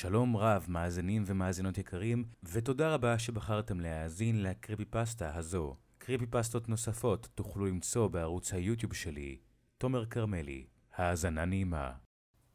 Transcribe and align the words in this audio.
שלום 0.00 0.36
רב, 0.36 0.66
מאזינים 0.68 1.24
ומאזינות 1.26 1.78
יקרים, 1.78 2.24
ותודה 2.52 2.94
רבה 2.94 3.18
שבחרתם 3.18 3.80
להאזין 3.80 4.42
לקריפי 4.42 4.84
פסטה 4.84 5.34
הזו. 5.34 5.76
קריפי 5.98 6.26
פסטות 6.26 6.68
נוספות 6.68 7.28
תוכלו 7.34 7.66
למצוא 7.66 8.08
בערוץ 8.08 8.52
היוטיוב 8.52 8.94
שלי, 8.94 9.38
תומר 9.78 10.06
כרמלי. 10.06 10.66
האזנה 10.96 11.44
נעימה. 11.44 11.90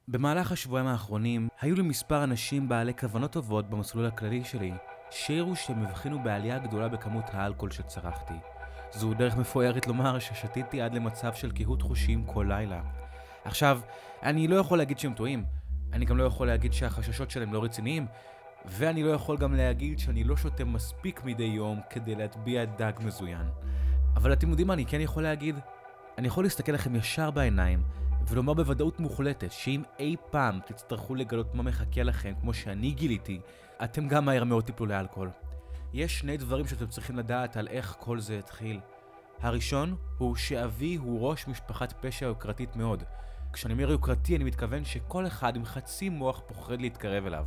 במהלך 0.08 0.52
השבועיים 0.52 0.88
האחרונים, 0.88 1.48
היו 1.62 1.76
לי 1.76 1.82
מספר 1.82 2.24
אנשים 2.24 2.70
בעלי 2.70 2.94
כוונות 2.94 3.32
טובות 3.32 3.70
במסלול 3.70 4.06
הכללי 4.06 4.44
שלי, 4.44 4.72
שהראו 5.12 5.56
שהם 5.56 5.84
הבחינו 5.86 6.24
בעלייה 6.24 6.60
גדולה 6.60 6.88
בכמות 6.88 7.26
האלכוהול 7.28 7.72
שצרכתי. 7.72 8.34
זו 8.94 9.14
דרך 9.14 9.38
מפוארת 9.38 9.88
לומר 9.88 10.20
ששתיתי 10.20 10.82
עד 10.82 10.94
למצב 10.94 11.34
של 11.34 11.52
קהות 11.52 11.82
חושים 11.82 12.26
כל 12.26 12.46
לילה. 12.50 12.82
עכשיו, 13.44 13.82
אני 14.24 14.48
לא 14.48 14.56
יכול 14.56 14.78
להגיד 14.78 15.00
שהם 15.00 15.14
טועים, 15.14 15.46
אני 15.94 16.06
גם 16.06 16.18
לא 16.18 16.24
יכול 16.24 16.48
להגיד 16.48 16.74
שהחששות 16.74 17.32
שלהם 17.32 17.54
לא 17.54 17.64
רציניים, 17.64 18.06
ואני 18.66 19.04
לא 19.04 19.10
יכול 19.10 19.38
גם 19.38 19.54
להגיד 19.54 20.00
שאני 20.00 20.24
לא 20.24 20.38
שותה 20.38 20.66
מספיק 20.66 21.24
מדי 21.24 21.44
יום 21.44 21.80
כדי 21.90 22.16
להטביע 22.16 22.66
דג 22.66 22.94
מזוין. 23.00 23.48
אבל 24.16 24.34
אתם 24.34 24.50
יודעים 24.50 24.68
מה 24.68 24.74
אני 24.74 24.86
כן 24.86 25.02
יכול 25.02 25.24
להגיד? 25.24 25.56
אני 26.18 26.28
יכול 26.28 26.44
להסתכל 26.44 26.72
לכם 26.72 26.96
ישר 26.96 27.32
בעיניים 27.32 27.84
ולומר 28.28 28.54
בוודאות 28.54 29.00
מוחלטת 29.00 29.52
שאם 29.52 29.84
אי 30.00 30.16
פעם 30.32 30.60
תצטרכו 30.66 31.16
לגלות 31.16 31.56
מה 31.56 31.64
מחכה 31.64 32.04
לכם 32.04 32.34
כמו 32.42 32.54
שאני 32.54 32.92
גיליתי, 32.92 33.40
אתם 33.84 34.08
גם 34.08 34.26
מהר 34.26 34.44
מאוד 34.44 34.64
תיפלו 34.64 34.86
לאלכוהול. 34.86 35.30
יש 35.94 36.20
שני 36.20 36.38
דברים 36.38 36.68
שאתם 36.68 36.88
צריכים 36.88 37.18
לדעת 37.18 37.58
על 37.58 37.68
איך 37.68 37.96
כל 38.00 38.20
זה 38.20 38.40
התחיל. 38.40 38.80
הראשון 39.42 39.96
הוא 40.18 40.36
שאבי 40.36 40.96
הוא 40.96 41.30
ראש 41.30 41.48
משפחת 41.48 42.06
פשע 42.06 42.26
יוקרתית 42.26 42.76
מאוד. 42.76 43.04
כשאני 43.56 43.74
אומר 43.74 43.92
יוקרתי 43.92 44.36
אני 44.36 44.44
מתכוון 44.44 44.86
שכל 44.86 45.28
אחד 45.28 45.56
עם 45.56 45.66
חצי 45.66 46.10
מוח 46.10 46.42
פוחד 46.48 46.82
להתקרב 46.82 47.26
אליו. 47.26 47.46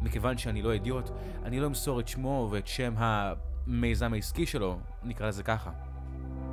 מכיוון 0.00 0.38
שאני 0.38 0.62
לא 0.62 0.72
אידיוט, 0.72 1.10
אני 1.44 1.60
לא 1.60 1.66
אמסור 1.66 2.00
את 2.00 2.08
שמו 2.08 2.48
ואת 2.52 2.66
שם 2.66 2.94
המיזם 2.96 4.12
העסקי 4.12 4.46
שלו, 4.46 4.78
נקרא 5.02 5.28
לזה 5.28 5.42
ככה. 5.42 5.70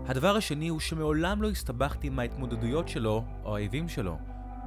הדבר 0.07 0.35
השני 0.35 0.67
הוא 0.67 0.79
שמעולם 0.79 1.41
לא 1.41 1.49
הסתבכתי 1.49 2.07
עם 2.07 2.19
ההתמודדויות 2.19 2.87
שלו 2.87 3.25
או 3.43 3.49
האויבים 3.49 3.89
שלו. 3.89 4.17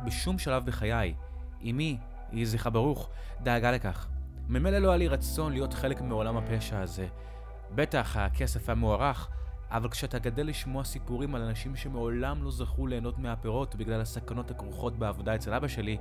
בשום 0.05 0.39
שלב 0.39 0.67
בחיי. 0.67 1.15
אמי, 1.63 1.99
יהי 2.33 2.47
זכרה 2.47 2.73
ברוך, 2.73 3.11
דאגה 3.43 3.73
לכך. 3.73 4.07
ממילא 4.49 4.79
לא 4.79 4.89
היה 4.89 4.97
לי 4.97 5.09
רצון 5.09 5.53
להיות 5.53 5.75
חלק 5.75 6.01
מעולם 6.01 6.37
הפשע 6.37 6.81
הזה. 6.81 7.07
בטח, 7.75 8.17
הכסף 8.17 8.69
היה 8.69 8.75
מוערך, 8.75 9.29
אבל 9.75 9.89
כשאתה 9.89 10.19
גדל 10.19 10.47
לשמוע 10.47 10.85
סיפורים 10.85 11.35
על 11.35 11.43
אנשים 11.43 11.77
שמעולם 11.77 12.45
לא 12.45 12.51
זכו 12.51 12.87
ליהנות 12.87 13.19
מהפירות 13.19 13.75
בגלל 13.75 14.01
הסכנות 14.01 14.51
הכרוכות 14.51 14.99
בעבודה 14.99 15.35
אצל 15.35 15.55
אבא 15.55 15.69
שלי, 15.69 15.97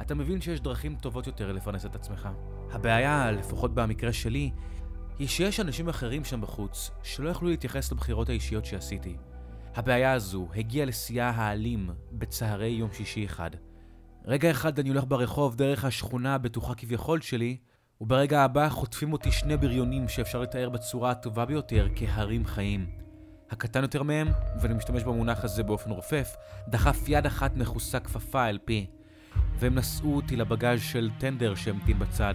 אתה 0.00 0.14
מבין 0.14 0.40
שיש 0.40 0.60
דרכים 0.60 0.96
טובות 1.00 1.26
יותר 1.26 1.52
לפרנס 1.52 1.86
את 1.86 1.94
עצמך. 1.94 2.28
הבעיה, 2.70 3.32
לפחות 3.32 3.74
במקרה 3.74 4.12
שלי, 4.12 4.50
היא 5.18 5.28
שיש 5.28 5.60
אנשים 5.60 5.88
אחרים 5.88 6.24
שם 6.24 6.40
בחוץ 6.40 6.90
שלא 7.02 7.28
יכלו 7.28 7.48
להתייחס 7.48 7.92
לבחירות 7.92 8.28
האישיות 8.28 8.64
שעשיתי. 8.64 9.16
הבעיה 9.74 10.12
הזו 10.12 10.48
הגיעה 10.54 10.86
לשיאה 10.86 11.30
האלים 11.30 11.90
בצהרי 12.12 12.68
יום 12.68 12.92
שישי 12.92 13.24
אחד. 13.24 13.50
רגע 14.24 14.50
אחד 14.50 14.78
אני 14.78 14.88
הולך 14.88 15.04
ברחוב 15.08 15.56
דרך 15.56 15.84
השכונה 15.84 16.34
הבטוחה 16.34 16.74
כביכול 16.74 17.20
שלי, 17.20 17.56
וברגע 18.00 18.42
הבא 18.42 18.68
חוטפים 18.68 19.12
אותי 19.12 19.32
שני 19.32 19.56
בריונים 19.56 20.08
שאפשר 20.08 20.40
לתאר 20.40 20.68
בצורה 20.68 21.10
הטובה 21.10 21.44
ביותר 21.44 21.88
כהרים 21.96 22.46
חיים. 22.46 23.05
הקטן 23.50 23.82
יותר 23.82 24.02
מהם, 24.02 24.28
ואני 24.60 24.74
משתמש 24.74 25.02
במונח 25.02 25.44
הזה 25.44 25.62
באופן 25.62 25.90
רופף, 25.90 26.36
דחף 26.68 27.08
יד 27.08 27.26
אחת 27.26 27.56
מכוסה 27.56 28.00
כפפה 28.00 28.48
אל 28.48 28.58
פי, 28.64 28.86
והם 29.58 29.74
נשאו 29.74 30.16
אותי 30.16 30.36
לבגאז' 30.36 30.80
של 30.82 31.10
טנדר 31.18 31.54
שהמתין 31.54 31.98
בצד. 31.98 32.34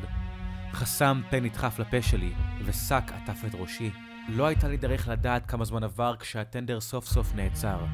חסם 0.72 1.22
פה 1.30 1.40
נדחף 1.40 1.80
לפה 1.80 2.02
שלי, 2.02 2.34
ושק 2.66 3.04
עטף 3.14 3.46
את 3.48 3.52
ראשי. 3.54 3.92
לא 4.30 4.48
הייתה 4.48 4.68
לי 4.68 4.78
דרך 4.78 5.08
לדעת 5.08 5.46
כמה 5.46 5.66
זמן 5.66 5.84
עבר 5.84 6.16
כשהטנדר 6.20 6.80
סוף 6.80 7.06
סוף 7.06 7.36
נעצר. 7.36 7.86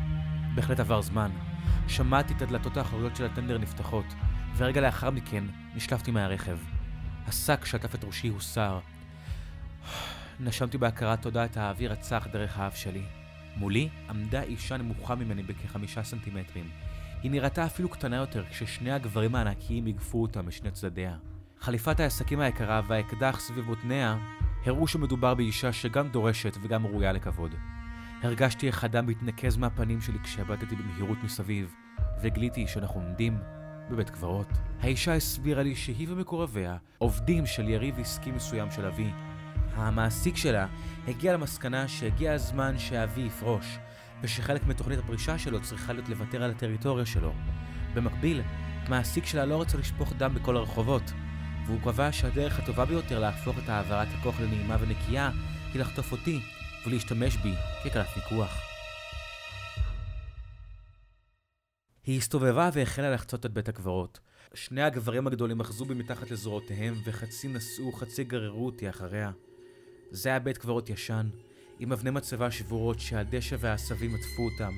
בהחלט 0.56 0.80
עבר 0.80 1.02
זמן. 1.02 1.32
שמעתי 1.88 2.34
את 2.34 2.42
הדלתות 2.42 2.78
האחוריות 2.78 3.16
של 3.16 3.26
הטנדר 3.26 3.58
נפתחות, 3.58 4.06
ורגע 4.58 4.82
לאחר 4.82 5.10
מכן 5.10 5.44
נשלפתי 5.76 6.12
מהרכב. 6.12 6.58
השק 7.28 7.66
שעטף 7.66 7.96
את 7.96 8.04
ראשי 8.04 8.28
הוסר. 8.28 8.80
נשמתי 10.40 10.78
בהכרת 10.78 11.22
תודה 11.22 11.46
את 11.46 11.58
האוויר 11.58 11.94
הצח 11.94 12.28
דרך 12.32 12.60
האף 12.60 12.76
שלי. 12.76 13.02
מולי 13.56 13.90
עמדה 14.10 14.42
אישה 14.42 14.78
נמוכה 14.78 15.16
ממני 15.16 15.44
בכחמישה 15.44 16.04
סנטימטרים. 16.04 16.70
היא 17.24 17.32
נראתה 17.32 17.66
אפילו 17.66 17.90
קטנה 17.90 18.16
יותר 18.16 18.44
כששני 18.46 18.92
הגברים 18.92 19.36
הענקיים 19.36 19.86
הגפו 19.86 20.22
אותה 20.22 20.42
משני 20.42 20.72
צדדיה. 20.72 21.16
חליפת 21.60 22.00
העסקים 22.00 22.40
היקרה 22.40 22.82
והאקדח 22.88 23.40
סביב 23.40 23.66
בוטניה 23.66 24.18
הראו 24.66 24.88
שמדובר 24.88 25.34
באישה 25.34 25.74
שגם 25.74 26.08
דורשת 26.08 26.58
וגם 26.64 26.86
ראויה 26.86 27.12
לכבוד. 27.12 27.56
הרגשתי 28.24 28.68
איך 28.68 28.84
הדם 28.84 29.06
מתנקז 29.06 29.58
מהפנים 29.58 30.02
שלי 30.02 30.20
כשהבטתי 30.24 30.76
במהירות 30.76 31.18
מסביב, 31.24 31.74
וגיליתי 32.22 32.68
שאנחנו 32.68 33.02
עומדים 33.02 33.40
בבית 33.90 34.10
קברות. 34.10 34.48
האישה 34.82 35.16
הסבירה 35.16 35.64
לי 35.64 35.76
שהיא 35.76 36.08
ומקורביה 36.10 36.78
עובדים 36.98 37.46
של 37.46 37.70
יריב 37.70 38.00
עסקי 38.00 38.32
מסוים 38.32 38.72
של 38.72 38.86
אבי. 38.86 39.12
המעסיק 39.78 40.38
שלה 40.38 40.68
הגיע 41.08 41.34
למסקנה 41.34 41.88
שהגיע 41.88 42.34
הזמן 42.34 42.80
שאבי 42.80 43.22
יפרוש, 43.22 43.78
ושחלק 44.22 44.68
מתוכנית 44.68 45.00
הפרישה 45.00 45.40
שלו 45.40 45.62
צריכה 45.62 45.94
להיות 45.94 46.10
לוותר 46.10 46.44
על 46.44 46.52
הטריטוריה 46.52 47.06
שלו. 47.06 47.34
במקביל, 47.94 48.42
מעסיק 48.90 49.26
שלה 49.26 49.46
לא 49.46 49.62
רצה 49.62 49.78
לשפוך 49.78 50.14
דם 50.14 50.34
בכל 50.34 50.58
הרחובות, 50.58 51.04
והוא 51.66 51.80
קבע 51.82 52.12
שהדרך 52.12 52.60
הטובה 52.60 52.86
ביותר 52.86 53.20
להפוך 53.20 53.58
את 53.64 53.70
העברת 53.70 54.08
הכוח 54.20 54.40
לנעימה 54.40 54.78
ונקייה 54.80 55.32
היא 55.74 55.82
לחטוף 55.82 56.12
אותי 56.12 56.40
ולהשתמש 56.86 57.38
בי 57.38 57.54
כקלף 57.84 58.18
מיקוח. 58.18 58.58
היא 62.04 62.18
הסתובבה 62.18 62.70
והחלה 62.74 63.12
לחצות 63.12 63.46
את 63.46 63.54
בית 63.54 63.70
הקברות. 63.70 64.20
שני 64.54 64.82
הגברים 64.82 65.28
הגדולים 65.28 65.60
אחזו 65.60 65.86
בי 65.86 65.94
מתחת 65.94 66.32
לזרועותיהם 66.32 66.94
וחצי 67.04 67.48
נשאו, 67.48 67.92
חצי 67.92 68.24
גררו 68.24 68.66
אותי 68.66 68.90
אחריה. 68.90 69.32
זה 70.12 70.30
היה 70.30 70.40
בית 70.40 70.58
קברות 70.58 70.90
ישן, 70.90 71.30
עם 71.80 71.92
אבני 71.92 72.10
מצבה 72.10 72.52
שבורות 72.52 73.00
שהדשא 73.00 73.56
והעשבים 73.60 74.16
עטפו 74.16 74.44
אותם. 74.44 74.74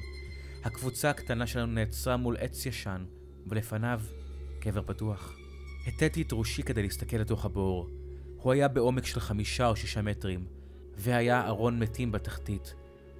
הקבוצה 0.64 1.10
הקטנה 1.10 1.48
שלנו 1.48 1.74
נעצרה 1.74 2.18
מול 2.18 2.38
עץ 2.40 2.66
ישן, 2.66 3.06
ולפניו 3.48 4.02
קבר 4.60 4.82
פתוח. 4.82 5.36
הטיתי 5.88 6.22
את 6.22 6.30
ראשי 6.32 6.64
כדי 6.64 6.82
להסתכל 6.82 7.18
לתוך 7.18 7.46
הבור. 7.46 7.90
הוא 8.36 8.54
היה 8.54 8.68
בעומק 8.68 9.06
של 9.06 9.20
חמישה 9.20 9.68
או 9.68 9.76
שישה 9.76 10.02
מטרים, 10.02 10.46
והיה 10.98 11.48
ארון 11.48 11.80
מתים 11.80 12.12
בתחתית. 12.12 12.74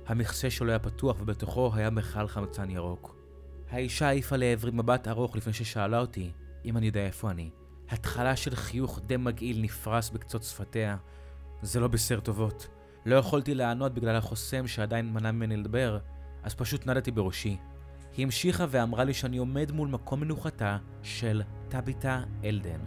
המכסה 0.06 0.50
שלו 0.50 0.70
היה 0.70 0.80
פתוח 0.80 1.18
ובתוכו 1.22 1.72
היה 1.76 1.90
מכל 1.90 2.28
חמצן 2.28 2.70
ירוק. 2.70 3.16
האישה 3.70 4.08
העיפה 4.08 4.36
לעברי 4.36 4.72
מבט 4.72 5.08
ארוך 5.08 5.36
לפני 5.36 5.54
ששאלה 5.54 6.00
אותי 6.00 6.32
אם 6.66 6.78
אני 6.78 6.86
יודע 6.86 7.06
איפה 7.06 7.32
אני. 7.32 7.50
התחלה 7.90 8.36
של 8.36 8.56
חיוך 8.56 9.00
די 9.06 9.18
מגעיל 9.18 9.62
נפרס 9.62 10.10
בקצות 10.10 10.44
שפתיה. 10.44 10.98
זה 11.62 11.80
לא 11.80 11.88
בסר 11.88 12.20
טובות. 12.20 12.68
לא 13.06 13.16
יכולתי 13.16 13.56
לענות 13.56 13.94
בגלל 13.94 14.16
החוסם 14.16 14.68
שעדיין 14.68 15.14
מנע 15.14 15.32
ממני 15.32 15.58
לדבר, 15.58 16.00
אז 16.44 16.56
פשוט 16.56 16.88
נדתי 16.88 17.12
בראשי. 17.12 17.58
היא 18.18 18.26
המשיכה 18.26 18.66
ואמרה 18.70 19.04
לי 19.04 19.14
שאני 19.14 19.38
עומד 19.38 19.72
מול 19.72 19.88
מקום 19.88 20.20
מנוחתה 20.20 20.78
של 21.04 21.42
טביטה 21.68 22.24
אלדן, 22.44 22.80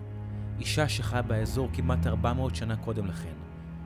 אישה 0.58 0.88
שחיה 0.88 1.22
באזור 1.22 1.68
כמעט 1.72 2.06
400 2.06 2.56
שנה 2.56 2.76
קודם 2.76 3.06
לכן. 3.06 3.34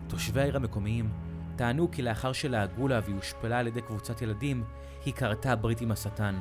תושבי 0.06 0.40
העיר 0.40 0.56
המקומיים 0.56 1.12
טענו 1.56 1.90
כי 1.90 2.02
לאחר 2.02 2.32
שלעגו 2.32 2.88
לה 2.88 3.00
והיא 3.04 3.16
הושפלה 3.16 3.58
על 3.58 3.66
ידי 3.66 3.82
קבוצת 3.82 4.22
ילדים, 4.22 4.64
היא 5.04 5.14
כרתה 5.14 5.56
ברית 5.56 5.80
עם 5.80 5.90
השטן. 5.90 6.34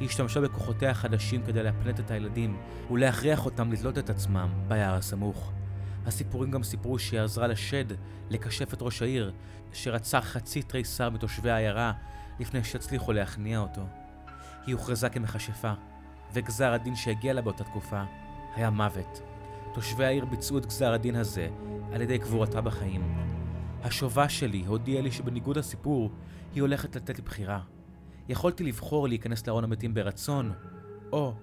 היא 0.00 0.08
השתמשה 0.08 0.40
בכוחותיה 0.40 0.90
החדשים 0.90 1.42
כדי 1.42 1.62
להפנט 1.62 2.00
את 2.00 2.10
הילדים 2.10 2.56
ולהכריח 2.90 3.44
אותם 3.44 3.72
לתלות 3.72 3.98
את 3.98 4.10
עצמם 4.10 4.48
ביער 4.68 4.94
הסמוך. 4.94 5.52
הסיפורים 6.08 6.50
גם 6.50 6.62
סיפרו 6.62 6.98
שהיא 6.98 7.20
עזרה 7.20 7.46
לשד 7.46 7.84
לקשף 8.30 8.74
את 8.74 8.82
ראש 8.82 9.02
העיר, 9.02 9.32
שרצח 9.72 10.24
חצי 10.24 10.62
תריסר 10.62 11.10
מתושבי 11.10 11.50
העיירה 11.50 11.92
לפני 12.40 12.64
שהצליחו 12.64 13.12
להכניע 13.12 13.58
אותו. 13.58 13.82
היא 14.66 14.74
הוכרזה 14.74 15.08
כמכשפה, 15.08 15.72
וגזר 16.32 16.72
הדין 16.72 16.96
שהגיע 16.96 17.32
לה 17.32 17.42
באותה 17.42 17.64
תקופה 17.64 18.02
היה 18.54 18.70
מוות. 18.70 19.22
תושבי 19.74 20.04
העיר 20.04 20.24
ביצעו 20.24 20.58
את 20.58 20.66
גזר 20.66 20.92
הדין 20.92 21.16
הזה 21.16 21.48
על 21.92 22.00
ידי 22.00 22.18
קבורתה 22.18 22.60
בחיים. 22.60 23.14
השובה 23.82 24.28
שלי 24.28 24.64
הודיעה 24.66 25.02
לי 25.02 25.10
שבניגוד 25.10 25.58
לסיפור, 25.58 26.10
היא 26.54 26.62
הולכת 26.62 26.96
לתת 26.96 27.18
לי 27.18 27.24
בחירה. 27.24 27.60
יכולתי 28.28 28.64
לבחור 28.64 29.08
להיכנס 29.08 29.46
לארון 29.46 29.64
המתים 29.64 29.94
ברצון, 29.94 30.52
או, 31.12 31.34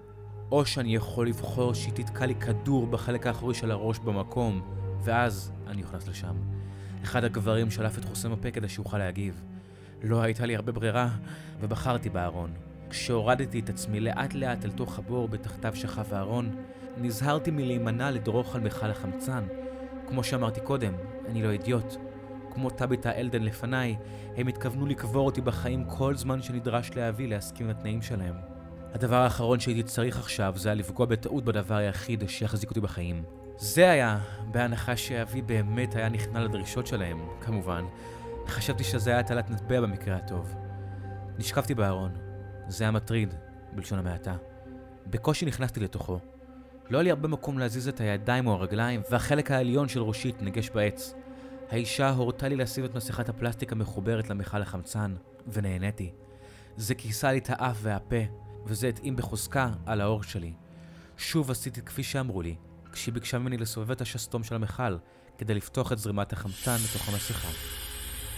או 0.52 0.66
שאני 0.66 0.94
יכול 0.94 1.28
לבחור 1.28 1.74
שהיא 1.74 1.92
תתקע 1.94 2.26
לי 2.26 2.34
כדור 2.34 2.86
בחלק 2.86 3.26
האחורי 3.26 3.54
של 3.54 3.70
הראש 3.70 3.98
במקום, 3.98 4.60
ואז 5.04 5.52
אני 5.66 5.82
אוכנס 5.82 6.08
לשם. 6.08 6.36
אחד 7.02 7.24
הגברים 7.24 7.70
שלף 7.70 7.98
את 7.98 8.04
חוסם 8.04 8.32
הפה 8.32 8.50
כדי 8.50 8.68
שאוכל 8.68 8.98
להגיב. 8.98 9.42
לא 10.02 10.22
הייתה 10.22 10.46
לי 10.46 10.56
הרבה 10.56 10.72
ברירה, 10.72 11.08
ובחרתי 11.60 12.10
בארון. 12.10 12.50
כשהורדתי 12.90 13.60
את 13.60 13.68
עצמי 13.68 14.00
לאט 14.00 14.34
לאט 14.34 14.64
אל 14.64 14.70
תוך 14.70 14.98
הבור 14.98 15.28
בתחתיו 15.28 15.76
שכב 15.76 16.14
הארון, 16.14 16.56
נזהרתי 16.96 17.50
מלהימנע 17.50 18.10
לדרוך 18.10 18.54
על 18.54 18.60
מכל 18.60 18.90
החמצן. 18.90 19.44
כמו 20.08 20.24
שאמרתי 20.24 20.60
קודם, 20.60 20.92
אני 21.28 21.42
לא 21.42 21.50
אידיוט. 21.50 21.96
כמו 22.50 22.70
טאביטה 22.70 23.12
אלדן 23.12 23.42
לפניי, 23.42 23.96
הם 24.36 24.46
התכוונו 24.46 24.86
לקבור 24.86 25.26
אותי 25.26 25.40
בחיים 25.40 25.84
כל 25.84 26.14
זמן 26.14 26.42
שנדרש 26.42 26.90
להביא 26.96 27.28
להסכים 27.28 27.68
לתנאים 27.68 28.02
שלהם. 28.02 28.55
הדבר 28.94 29.16
האחרון 29.16 29.60
שהייתי 29.60 29.82
צריך 29.82 30.18
עכשיו 30.18 30.54
זה 30.56 30.68
היה 30.68 30.74
לפגוע 30.74 31.06
בטעות 31.06 31.44
בדבר 31.44 31.74
היחיד 31.74 32.24
שיחזיק 32.28 32.70
אותי 32.70 32.80
בחיים. 32.80 33.24
זה 33.58 33.90
היה, 33.90 34.18
בהנחה 34.50 34.96
שאבי 34.96 35.42
באמת 35.42 35.94
היה 35.94 36.08
נכנע 36.08 36.40
לדרישות 36.40 36.86
שלהם, 36.86 37.20
כמובן. 37.40 37.84
חשבתי 38.48 38.84
שזה 38.84 39.10
היה 39.10 39.18
הטלת 39.18 39.50
מטבע 39.50 39.80
במקרה 39.80 40.16
הטוב. 40.16 40.54
נשכבתי 41.38 41.74
בארון. 41.74 42.10
זה 42.68 42.84
היה 42.84 42.90
מטריד, 42.90 43.34
בלשון 43.72 43.98
המעטה. 43.98 44.36
בקושי 45.06 45.46
נכנסתי 45.46 45.80
לתוכו. 45.80 46.18
לא 46.90 46.98
היה 46.98 47.02
לי 47.02 47.10
הרבה 47.10 47.28
מקום 47.28 47.58
להזיז 47.58 47.88
את 47.88 48.00
הידיים 48.00 48.46
או 48.46 48.52
הרגליים, 48.52 49.02
והחלק 49.10 49.50
העליון 49.50 49.88
של 49.88 50.02
ראשי 50.02 50.28
התנגש 50.28 50.70
בעץ. 50.70 51.14
האישה 51.70 52.10
הורתה 52.10 52.48
לי 52.48 52.56
לשים 52.56 52.84
את 52.84 52.94
מסכת 52.94 53.28
הפלסטיק 53.28 53.72
המחוברת 53.72 54.30
למכל 54.30 54.62
החמצן, 54.62 55.14
ונהניתי. 55.48 56.12
זה 56.76 56.94
כיסה 56.94 57.32
לי 57.32 57.38
את 57.38 57.50
האף 57.50 57.78
והפה, 57.82 58.16
וזה 58.66 58.88
התאים 58.88 59.16
בחוזקה 59.16 59.70
על 59.86 60.00
האור 60.00 60.22
שלי. 60.22 60.52
שוב 61.16 61.50
עשיתי 61.50 61.82
כפי 61.82 62.02
שאמרו 62.02 62.42
לי, 62.42 62.56
כשהיא 62.92 63.14
ביקשה 63.14 63.38
ממני 63.38 63.56
לסובב 63.56 63.90
את 63.90 64.00
השסתום 64.00 64.44
של 64.44 64.54
המכל, 64.54 64.96
כדי 65.38 65.54
לפתוח 65.54 65.92
את 65.92 65.98
זרימת 65.98 66.32
החמצן 66.32 66.76
לתוך 66.84 67.08
המסכה. 67.08 67.48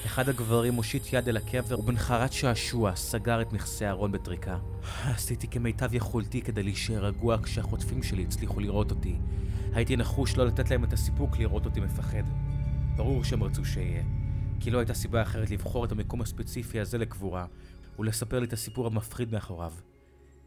אחד 0.06 0.28
הגברים 0.28 0.75
מושיט 0.75 1.12
יד 1.12 1.28
אל 1.28 1.36
הקבר, 1.36 1.78
ובנחרת 1.78 2.32
שעשוע 2.32 2.96
סגר 2.96 3.42
את 3.42 3.52
מכסה 3.52 3.88
הארון 3.88 4.12
בטריקה. 4.12 4.58
עשיתי 5.04 5.48
כמיטב 5.48 5.94
יכולתי 5.94 6.42
כדי 6.42 6.62
להישאר 6.62 7.04
רגוע 7.04 7.36
כשהחוטפים 7.42 8.02
שלי 8.02 8.22
הצליחו 8.22 8.60
לראות 8.60 8.90
אותי. 8.90 9.19
הייתי 9.72 9.96
נחוש 9.96 10.36
לא 10.36 10.46
לתת 10.46 10.70
להם 10.70 10.84
את 10.84 10.92
הסיפוק 10.92 11.38
לראות 11.38 11.64
אותי 11.64 11.81
מפחד. 11.81 12.22
ברור 12.96 13.24
שהם 13.24 13.42
רצו 13.42 13.64
שאהיה, 13.64 14.02
כי 14.60 14.70
לא 14.70 14.78
הייתה 14.78 14.94
סיבה 14.94 15.22
אחרת 15.22 15.50
לבחור 15.50 15.84
את 15.84 15.92
המקום 15.92 16.20
הספציפי 16.20 16.81
הזה 16.81 16.98
לקבורה, 16.98 17.46
ולספר 17.98 18.38
לי 18.38 18.46
את 18.46 18.52
הסיפור 18.52 18.86
המפחיד 18.86 19.32
מאחוריו. 19.32 19.72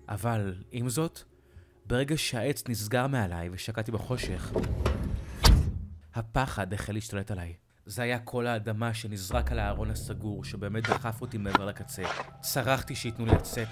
אבל, 0.10 0.56
עם 0.72 0.90
זאת, 0.90 1.22
ברגע 1.86 2.18
שהעץ 2.18 2.64
נסגר 2.70 3.08
מעליי 3.08 3.50
ושקעתי 3.52 3.92
בחושך, 3.92 4.52
הפחד 6.16 6.74
החל 6.74 6.94
להשתלט 6.94 7.32
עליי. 7.32 7.54
זה 7.86 8.02
היה 8.02 8.20
כל 8.20 8.48
האדמה 8.48 8.94
שנזרק 8.94 9.52
על 9.52 9.60
הארון 9.60 9.92
הסגור, 9.92 10.44
שבאמת 10.44 10.90
דחף 10.90 11.22
אותי 11.22 11.38
מעבר 11.38 11.66
לקצה. 11.66 12.04
צרחתי 12.42 12.96
שייתנו 12.96 13.26
לי 13.26 13.32
לצאת. 13.32 13.68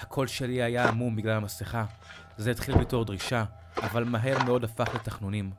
הקול 0.00 0.26
שלי 0.26 0.62
היה 0.62 0.88
עמום 0.88 1.16
בגלל 1.16 1.36
המסכה. 1.36 1.84
זה 2.36 2.50
התחיל 2.50 2.78
בתור 2.78 3.04
דרישה, 3.04 3.44
אבל 3.82 4.04
מהר 4.04 4.44
מאוד 4.44 4.64
הפך 4.64 4.94
לתחנונים. 4.94 5.50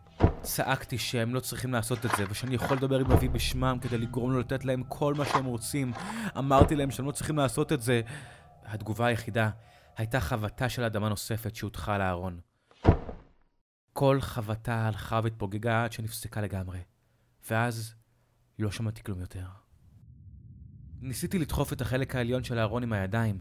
צעקתי 0.42 0.98
שהם 0.98 1.36
לא 1.36 1.40
צריכים 1.40 1.74
לעשות 1.74 2.06
את 2.06 2.12
זה, 2.18 2.24
ושאני 2.30 2.56
יכול 2.56 2.78
לדבר 2.78 3.00
עם 3.00 3.12
אבי 3.12 3.28
בשמם 3.28 3.78
כדי 3.82 3.98
לגרום 3.98 4.32
לו 4.32 4.40
לתת 4.40 4.66
להם 4.66 4.84
כל 4.88 5.14
מה 5.14 5.26
שהם 5.26 5.46
רוצים. 5.46 5.94
אמרתי 6.38 6.76
להם 6.76 6.92
שהם 6.92 7.06
לא 7.06 7.12
צריכים 7.12 7.38
לעשות 7.38 7.74
את 7.74 7.82
זה. 7.82 8.02
התגובה 8.66 9.06
היחידה 9.06 9.50
הייתה 9.98 10.20
חבטה 10.20 10.70
של 10.70 10.84
אדמה 10.84 11.10
נוספת 11.10 11.56
שהוטחה 11.56 11.96
על 11.96 12.02
הארון. 12.02 12.40
כל 13.94 14.22
חבטה 14.22 14.88
הלכה 14.88 15.20
והתפוגגה 15.24 15.84
עד 15.84 15.92
שנפסקה 15.92 16.42
לגמרי. 16.42 16.80
ואז 17.50 17.94
לא 18.60 18.72
שמעתי 18.72 19.04
כלום 19.04 19.20
יותר. 19.20 19.46
ניסיתי 21.02 21.40
לדחוף 21.40 21.74
את 21.74 21.82
החלק 21.82 22.16
העליון 22.16 22.44
של 22.44 22.58
הארון 22.58 22.84
עם 22.84 22.94
הידיים, 22.94 23.40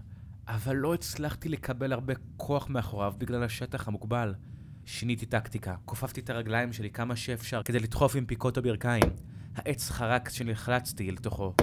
אבל 0.49 0.77
לא 0.77 0.95
הצלחתי 0.95 1.49
לקבל 1.49 1.93
הרבה 1.93 2.15
כוח 2.37 2.69
מאחוריו 2.69 3.15
בגלל 3.19 3.43
השטח 3.43 3.89
המוגבל. 3.89 4.35
שיניתי 4.85 5.27
טקטיקה, 5.27 5.77
כופפתי 5.85 6.21
את 6.21 6.31
הרגליים 6.31 6.73
שלי 6.73 6.91
כמה 6.91 7.17
שאפשר 7.17 7.63
כדי 7.63 7.79
לדחוף 7.79 8.17
עם 8.17 8.27
פיקות 8.27 8.57
הברכיים. 8.57 9.03
העץ 9.55 9.91
חרק 9.91 10.29
כשנחלצתי 10.29 11.11
לתוכו, 11.11 11.55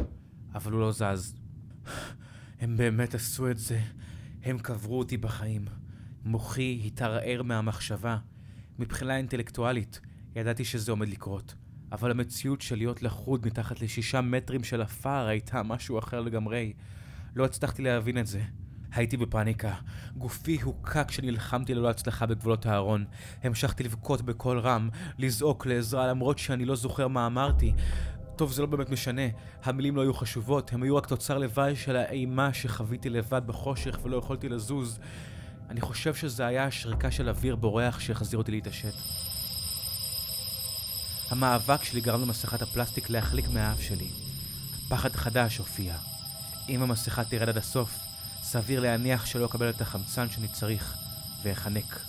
אבל 0.54 0.72
הוא 0.72 0.82
לא 0.82 0.92
זז. 0.92 1.36
הם 2.60 2.78
באמת 2.78 3.16
עשו 3.16 3.52
את 3.52 3.58
זה. 3.58 3.82
הם 4.44 4.60
קברו 4.60 5.00
אותי 5.00 5.18
בחיים. 5.18 5.66
מוחי 6.26 6.82
התערער 6.86 7.42
מהמחשבה. 7.44 8.18
מבחינה 8.80 9.18
אינטלקטואלית, 9.18 10.02
ידעתי 10.36 10.66
שזה 10.66 10.92
עומד 10.92 11.10
לקרות. 11.10 11.56
אבל 11.92 12.12
המציאות 12.12 12.62
של 12.62 12.76
להיות 12.76 13.04
לחוד 13.04 13.46
מתחת 13.46 13.82
לשישה 13.82 14.22
מטרים 14.22 14.64
של 14.64 14.82
עפר 14.82 15.26
הייתה 15.28 15.64
משהו 15.64 16.00
אחר 16.00 16.22
לגמרי. 16.22 16.74
לא 17.36 17.46
הצלחתי 17.46 17.82
להבין 17.82 18.18
את 18.18 18.28
זה. 18.28 18.42
הייתי 18.92 19.18
בפאניקה. 19.18 19.74
גופי 20.18 20.62
הוקע 20.62 21.04
כשנלחמתי 21.08 21.74
ללא 21.74 21.90
הצלחה 21.90 22.26
בגבולות 22.26 22.66
הארון. 22.66 23.06
המשכתי 23.44 23.84
לבכות 23.84 24.22
בקול 24.22 24.60
רם, 24.60 24.90
לזעוק 25.18 25.66
לעזרה 25.66 26.08
למרות 26.08 26.38
שאני 26.38 26.66
לא 26.66 26.76
זוכר 26.76 27.08
מה 27.08 27.26
אמרתי. 27.26 27.74
טוב, 28.42 28.52
זה 28.52 28.62
לא 28.62 28.68
באמת 28.68 28.90
משנה. 28.90 29.22
המילים 29.64 29.96
לא 29.96 30.02
היו 30.02 30.14
חשובות, 30.14 30.74
הם 30.74 30.84
היו 30.84 30.96
רק 30.96 31.06
תוצר 31.06 31.38
לוואי 31.38 31.76
של 31.76 31.96
האימה 31.96 32.54
שחוויתי 32.54 33.10
לבד 33.10 33.42
בחושך 33.46 34.00
ולא 34.04 34.18
יכולתי 34.18 34.50
לזוז. 34.50 35.00
אני 35.70 35.82
חושב 35.82 36.16
שזה 36.16 36.46
היה 36.46 36.66
השריקה 36.66 37.12
של 37.12 37.30
אוויר 37.30 37.56
בורח 37.56 38.00
שהחזיר 38.00 38.40
אותי 38.40 38.52
להתעשת. 38.52 38.94
המאבק 41.30 41.84
שלי 41.84 42.02
גרם 42.02 42.22
למסכת 42.22 42.62
הפלסטיק 42.62 43.10
להחליק 43.10 43.46
מהאף 43.54 43.82
שלי. 43.82 44.08
פחד 44.90 45.12
חדש 45.12 45.58
הופיע. 45.58 45.96
אם 46.70 46.82
המסכה 46.82 47.24
תרד 47.24 47.50
עד 47.50 47.58
הסוף, 47.58 48.00
סביר 48.44 48.80
להניח 48.80 49.26
שלא 49.26 49.46
אקבל 49.46 49.70
את 49.70 49.82
החמצן 49.82 50.30
שאני 50.30 50.48
צריך, 50.48 50.98
ואחנק. 51.44 52.00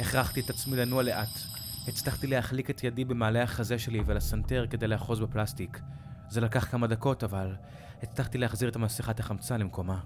הכרחתי 0.00 0.40
את 0.40 0.50
עצמי 0.50 0.76
לנוע 0.76 1.02
לאט. 1.02 1.57
הצלחתי 1.88 2.26
להחליק 2.26 2.70
את 2.70 2.84
ידי 2.84 3.04
במעלה 3.04 3.42
החזה 3.42 3.78
שלי 3.78 4.00
ולסנטר 4.06 4.66
כדי 4.70 4.86
לאחוז 4.86 5.20
בפלסטיק. 5.20 5.80
זה 6.28 6.40
לקח 6.40 6.70
כמה 6.70 6.86
דקות, 6.86 7.24
אבל 7.24 7.54
הצלחתי 8.02 8.38
להחזיר 8.38 8.68
את 8.68 8.76
המסכת 8.76 9.20
החמצן 9.20 9.60
למקומה. 9.60 10.00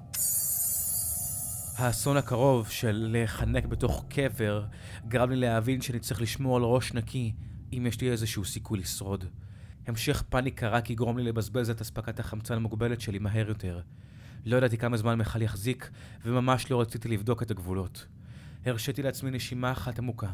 האסון 1.76 2.17
הקרוב 2.17 2.69
של 2.69 3.08
להיחנק 3.11 3.64
בתוך 3.64 4.05
קבר 4.08 4.64
גרם 5.08 5.31
לי 5.31 5.37
להבין 5.37 5.81
שאני 5.81 5.99
צריך 5.99 6.23
לשמור 6.23 6.56
על 6.56 6.62
ראש 6.62 6.94
נקי 6.94 7.32
אם 7.73 7.87
יש 7.87 8.00
לי 8.00 8.11
איזשהו 8.11 8.44
סיכוי 8.44 8.78
לשרוד. 8.78 9.25
המשך 9.87 10.23
פאניקה 10.28 10.69
רק 10.69 10.90
יגרום 10.90 11.19
לי 11.19 11.25
לבזבז 11.25 11.70
את 11.70 11.81
אספקת 11.81 12.20
החמצן 12.20 12.55
המוגבלת 12.55 13.00
שלי 13.00 13.19
מהר 13.19 13.49
יותר. 13.49 13.81
לא 14.44 14.56
ידעתי 14.56 14.78
כמה 14.78 14.96
זמן 14.96 15.19
מכל 15.19 15.43
יחזיק, 15.43 15.90
וממש 16.25 16.70
לא 16.70 16.81
רציתי 16.81 17.08
לבדוק 17.08 17.43
את 17.43 17.50
הגבולות. 17.50 18.06
הרשיתי 18.67 19.02
לעצמי 19.02 19.31
נשימה 19.31 19.73
אחת 19.73 19.99
עמוקה, 19.99 20.31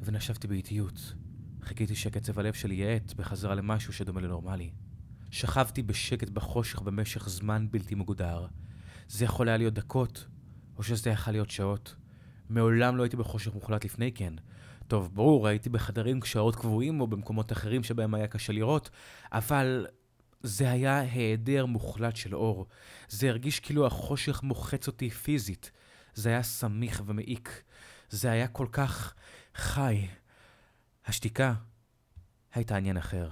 ונשבתי 0.00 0.46
באיטיות. 0.46 1.14
חיכיתי 1.62 1.94
שקצב 1.94 2.38
הלב 2.38 2.52
שלי 2.54 2.74
יעט 2.74 3.14
בחזרה 3.14 3.54
למשהו 3.54 3.92
שדומה 3.92 4.20
לנורמלי. 4.20 4.70
שכבתי 5.30 5.82
בשקט 5.82 6.28
בחושך 6.28 6.82
במשך 6.82 7.28
זמן 7.28 7.66
בלתי 7.70 7.94
מגודר. 7.94 8.46
זה 9.08 9.24
יכול 9.24 9.48
היה 9.48 9.56
להיות 9.56 9.74
דקות, 9.74 10.26
או 10.76 10.82
שזה 10.82 11.10
יכול 11.10 11.32
להיות 11.32 11.50
שעות. 11.50 11.94
מעולם 12.48 12.96
לא 12.96 13.02
הייתי 13.02 13.16
בחושך 13.16 13.54
מוחלט 13.54 13.84
לפני 13.84 14.12
כן, 14.12 14.34
טוב, 14.88 15.14
ברור, 15.14 15.48
הייתי 15.48 15.68
בחדרים 15.68 16.20
קשרות 16.20 16.56
קבועים 16.56 17.00
או 17.00 17.06
במקומות 17.06 17.52
אחרים 17.52 17.82
שבהם 17.82 18.14
היה 18.14 18.26
קשה 18.26 18.52
לראות, 18.52 18.90
אבל 19.32 19.86
זה 20.42 20.70
היה 20.70 21.00
היעדר 21.00 21.66
מוחלט 21.66 22.16
של 22.16 22.34
אור. 22.34 22.66
זה 23.08 23.28
הרגיש 23.28 23.60
כאילו 23.60 23.86
החושך 23.86 24.42
מוחץ 24.42 24.86
אותי 24.86 25.10
פיזית. 25.10 25.70
זה 26.14 26.28
היה 26.28 26.42
סמיך 26.42 27.02
ומעיק. 27.06 27.62
זה 28.10 28.30
היה 28.30 28.48
כל 28.48 28.66
כך 28.72 29.14
חי. 29.56 30.08
השתיקה 31.06 31.54
הייתה 32.54 32.76
עניין 32.76 32.96
אחר. 32.96 33.30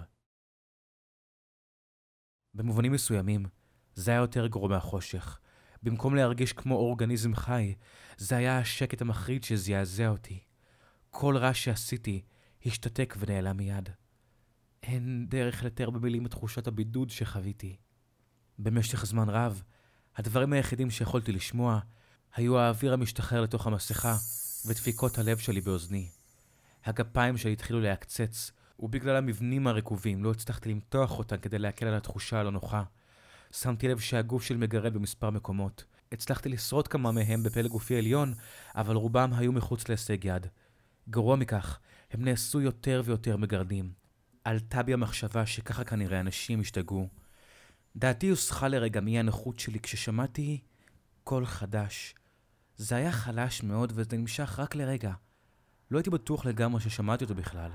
במובנים 2.54 2.92
מסוימים, 2.92 3.46
זה 3.94 4.10
היה 4.10 4.20
יותר 4.20 4.46
גרוע 4.46 4.68
מהחושך. 4.68 5.38
במקום 5.82 6.14
להרגיש 6.14 6.52
כמו 6.52 6.74
אורגניזם 6.74 7.34
חי, 7.34 7.74
זה 8.16 8.36
היה 8.36 8.58
השקט 8.58 9.02
המחריד 9.02 9.44
שזעזע 9.44 10.08
אותי. 10.08 10.40
כל 11.10 11.36
רע 11.36 11.54
שעשיתי 11.54 12.22
השתתק 12.66 13.14
ונעלם 13.18 13.56
מיד. 13.56 13.88
אין 14.82 15.26
דרך 15.28 15.64
לתאר 15.64 15.90
במילים 15.90 16.26
את 16.26 16.30
תחושת 16.30 16.66
הבידוד 16.66 17.10
שחוויתי. 17.10 17.76
במשך 18.58 19.06
זמן 19.06 19.28
רב, 19.28 19.62
הדברים 20.16 20.52
היחידים 20.52 20.90
שיכולתי 20.90 21.32
לשמוע 21.32 21.80
היו 22.34 22.58
האוויר 22.58 22.92
המשתחרר 22.92 23.40
לתוך 23.40 23.66
המסכה 23.66 24.16
ודפיקות 24.66 25.18
הלב 25.18 25.38
שלי 25.38 25.60
באוזני. 25.60 26.08
הגפיים 26.84 27.36
שלי 27.36 27.52
התחילו 27.52 27.80
להקצץ, 27.80 28.50
ובגלל 28.80 29.16
המבנים 29.16 29.66
הרקובים 29.66 30.24
לא 30.24 30.30
הצלחתי 30.30 30.68
למתוח 30.68 31.18
אותם 31.18 31.36
כדי 31.36 31.58
להקל 31.58 31.86
על 31.86 31.94
התחושה 31.94 32.40
הלא 32.40 32.52
נוחה. 32.52 32.82
שמתי 33.52 33.88
לב 33.88 33.98
שהגוף 33.98 34.42
שלי 34.42 34.56
מגרד 34.56 34.94
במספר 34.94 35.30
מקומות. 35.30 35.84
הצלחתי 36.12 36.48
לשרוד 36.48 36.88
כמה 36.88 37.12
מהם 37.12 37.42
בפלג 37.42 37.70
גופי 37.70 37.96
עליון, 37.96 38.34
אבל 38.74 38.96
רובם 38.96 39.32
היו 39.32 39.52
מחוץ 39.52 39.88
להישג 39.88 40.24
יד. 40.24 40.46
גרוע 41.08 41.36
מכך, 41.36 41.78
הם 42.10 42.24
נעשו 42.24 42.60
יותר 42.60 43.02
ויותר 43.04 43.36
מגרדים. 43.36 43.92
עלתה 44.44 44.82
בי 44.82 44.92
המחשבה 44.92 45.46
שככה 45.46 45.84
כנראה 45.84 46.20
אנשים 46.20 46.60
השתגעו. 46.60 47.08
דעתי 47.96 48.28
הוסחה 48.28 48.68
לרגע 48.68 49.00
מאי 49.00 49.18
הנוחות 49.18 49.58
שלי 49.58 49.80
כששמעתי 49.80 50.60
קול 51.24 51.46
חדש. 51.46 52.14
זה 52.76 52.96
היה 52.96 53.12
חלש 53.12 53.62
מאוד 53.62 53.92
וזה 53.96 54.16
נמשך 54.16 54.58
רק 54.58 54.74
לרגע. 54.74 55.12
לא 55.90 55.98
הייתי 55.98 56.10
בטוח 56.10 56.46
לגמרי 56.46 56.80
ששמעתי 56.80 57.24
אותו 57.24 57.34
בכלל. 57.34 57.70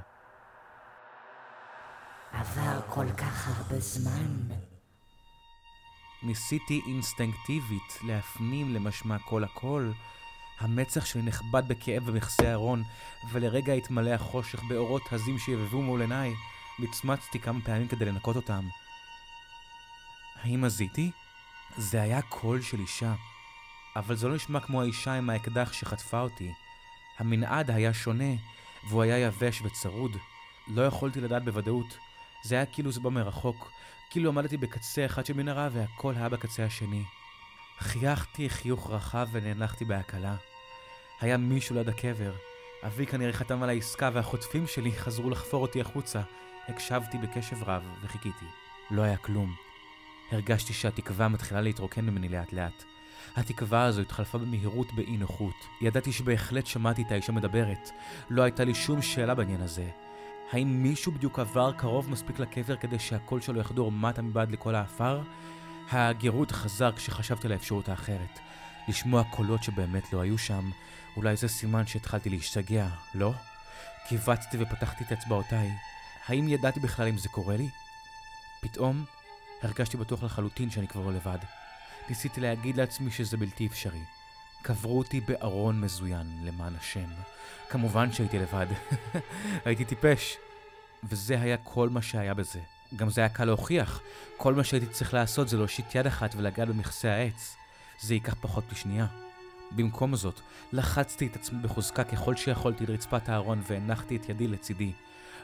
עבר 2.31 2.81
כל 2.89 3.11
כך 3.17 3.47
הרבה 3.47 3.79
זמן. 3.79 4.55
ניסיתי 6.23 6.81
אינסטינקטיבית 6.87 7.99
להפנים 8.07 8.73
למשמע 8.73 9.19
כל 9.19 9.43
הכל. 9.43 9.91
המצח 10.59 11.05
שלי 11.05 11.21
נחבט 11.21 11.63
בכאב 11.63 12.03
במכסה 12.03 12.49
הארון, 12.49 12.83
ולרגע 13.31 13.73
התמלא 13.73 14.09
החושך 14.09 14.63
באורות 14.63 15.01
הזים 15.11 15.39
שיבבו 15.39 15.81
מול 15.81 16.01
עיניי. 16.01 16.33
מצמצתי 16.79 17.39
כמה 17.39 17.61
פעמים 17.61 17.87
כדי 17.87 18.05
לנקות 18.05 18.35
אותם. 18.35 18.67
האם 20.35 20.63
הזיתי? 20.63 21.11
זה 21.77 22.01
היה 22.01 22.21
קול 22.21 22.61
של 22.61 22.79
אישה, 22.79 23.13
אבל 23.95 24.15
זה 24.15 24.27
לא 24.27 24.35
נשמע 24.35 24.59
כמו 24.59 24.81
האישה 24.81 25.13
עם 25.13 25.29
האקדח 25.29 25.73
שחטפה 25.73 26.21
אותי. 26.21 26.51
המנעד 27.19 27.71
היה 27.71 27.93
שונה, 27.93 28.33
והוא 28.89 29.01
היה 29.01 29.19
יבש 29.19 29.61
וצרוד. 29.61 30.17
לא 30.67 30.81
יכולתי 30.81 31.21
לדעת 31.21 31.45
בוודאות. 31.45 31.97
זה 32.43 32.55
היה 32.55 32.65
כאילו 32.65 32.91
זה 32.91 32.99
בא 32.99 33.09
מרחוק, 33.09 33.71
כאילו 34.09 34.29
עמדתי 34.29 34.57
בקצה 34.57 35.05
אחד 35.05 35.25
של 35.25 35.33
מנהרה 35.33 35.69
והכל 35.71 36.13
היה 36.15 36.29
בקצה 36.29 36.65
השני. 36.65 37.03
חייכתי 37.79 38.49
חיוך 38.49 38.89
רחב 38.89 39.27
ונאנחתי 39.31 39.85
בהקלה. 39.85 40.35
היה 41.21 41.37
מישהו 41.37 41.75
ליד 41.75 41.89
הקבר. 41.89 42.33
אבי 42.87 43.05
כנראה 43.05 43.33
חתם 43.33 43.63
על 43.63 43.69
העסקה 43.69 44.09
והחוטפים 44.13 44.67
שלי 44.67 44.91
חזרו 44.91 45.29
לחפור 45.29 45.61
אותי 45.61 45.81
החוצה. 45.81 46.21
הקשבתי 46.67 47.17
בקשב 47.17 47.63
רב 47.63 47.83
וחיכיתי. 48.03 48.45
לא 48.91 49.01
היה 49.01 49.17
כלום. 49.17 49.55
הרגשתי 50.31 50.73
שהתקווה 50.73 51.27
מתחילה 51.27 51.61
להתרוקן 51.61 52.05
ממני 52.05 52.29
לאט 52.29 52.53
לאט. 52.53 52.83
התקווה 53.35 53.83
הזו 53.83 54.01
התחלפה 54.01 54.37
במהירות 54.37 54.93
באי 54.93 55.17
נוחות. 55.17 55.55
ידעתי 55.81 56.11
שבהחלט 56.11 56.65
שמעתי 56.65 57.01
את 57.01 57.11
האישה 57.11 57.31
מדברת. 57.31 57.89
לא 58.29 58.41
הייתה 58.41 58.63
לי 58.63 58.75
שום 58.75 59.01
שאלה 59.01 59.35
בעניין 59.35 59.61
הזה. 59.61 59.89
האם 60.51 60.83
מישהו 60.83 61.11
בדיוק 61.11 61.39
עבר 61.39 61.71
קרוב 61.71 62.09
מספיק 62.09 62.39
לקבר 62.39 62.75
כדי 62.75 62.99
שהקול 62.99 63.41
שלו 63.41 63.59
יחדור 63.59 63.91
מטה 63.91 64.21
מבעד 64.21 64.51
לכל 64.51 64.75
האפר? 64.75 65.21
הגירות 65.91 66.51
חזר 66.51 66.91
כשחשבתי 66.91 67.47
על 67.47 67.53
האפשרות 67.53 67.89
האחרת. 67.89 68.39
לשמוע 68.87 69.23
קולות 69.23 69.63
שבאמת 69.63 70.13
לא 70.13 70.21
היו 70.21 70.37
שם, 70.37 70.69
אולי 71.17 71.35
זה 71.35 71.47
סימן 71.47 71.87
שהתחלתי 71.87 72.29
להשתגע, 72.29 72.87
לא? 73.15 73.33
קיבצתי 74.07 74.57
ופתחתי 74.59 75.03
את 75.03 75.11
אצבעותיי. 75.11 75.69
האם 76.27 76.47
ידעתי 76.47 76.79
בכלל 76.79 77.07
אם 77.07 77.17
זה 77.17 77.29
קורה 77.29 77.57
לי? 77.57 77.69
פתאום 78.61 79.05
הרגשתי 79.63 79.97
בטוח 79.97 80.23
לחלוטין 80.23 80.69
שאני 80.69 80.87
כבר 80.87 81.01
לא 81.01 81.13
לבד. 81.13 81.37
ניסיתי 82.09 82.41
להגיד 82.41 82.77
לעצמי 82.77 83.11
שזה 83.11 83.37
בלתי 83.37 83.67
אפשרי. 83.67 84.03
קברו 84.61 84.97
אותי 84.97 85.21
בארון 85.21 85.81
מזוין, 85.81 86.27
למען 86.43 86.75
השם. 86.75 87.09
כמובן 87.69 88.11
שהייתי 88.11 88.39
לבד. 88.39 88.65
הייתי 89.65 89.85
טיפש. 89.85 90.37
וזה 91.03 91.41
היה 91.41 91.57
כל 91.57 91.89
מה 91.89 92.01
שהיה 92.01 92.33
בזה. 92.33 92.59
גם 92.95 93.09
זה 93.09 93.21
היה 93.21 93.29
קל 93.29 93.45
להוכיח. 93.45 94.01
כל 94.37 94.53
מה 94.53 94.63
שהייתי 94.63 94.85
צריך 94.87 95.13
לעשות 95.13 95.49
זה 95.49 95.57
להושיט 95.57 95.95
יד 95.95 96.07
אחת 96.07 96.35
ולגעת 96.37 96.67
במכסה 96.67 97.11
העץ. 97.11 97.55
זה 97.99 98.13
ייקח 98.13 98.35
פחות 98.41 98.71
משנייה. 98.71 99.05
במקום 99.71 100.15
זאת, 100.15 100.39
לחצתי 100.73 101.27
את 101.27 101.35
עצמי 101.35 101.61
בחוזקה 101.61 102.03
ככל 102.03 102.35
שיכולתי 102.35 102.85
לרצפת 102.85 103.29
הארון 103.29 103.61
והנחתי 103.67 104.15
את 104.15 104.29
ידי 104.29 104.47
לצידי. 104.47 104.91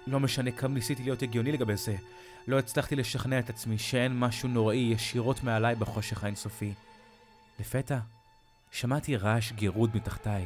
לא 0.07 0.19
משנה 0.19 0.51
כמה 0.51 0.73
ניסיתי 0.73 1.03
להיות 1.03 1.21
הגיוני 1.21 1.51
לגבי 1.51 1.75
זה, 1.75 1.95
לא 2.47 2.59
הצלחתי 2.59 2.95
לשכנע 2.95 3.39
את 3.39 3.49
עצמי 3.49 3.77
שאין 3.77 4.19
משהו 4.19 4.49
נוראי 4.49 4.77
ישירות 4.77 5.43
מעליי 5.43 5.75
בחושך 5.75 6.23
האינסופי. 6.23 6.73
לפתע, 7.59 7.99
שמעתי 8.71 9.15
רעש 9.15 9.51
גירוד 9.51 9.89
מתחתיי. 9.95 10.45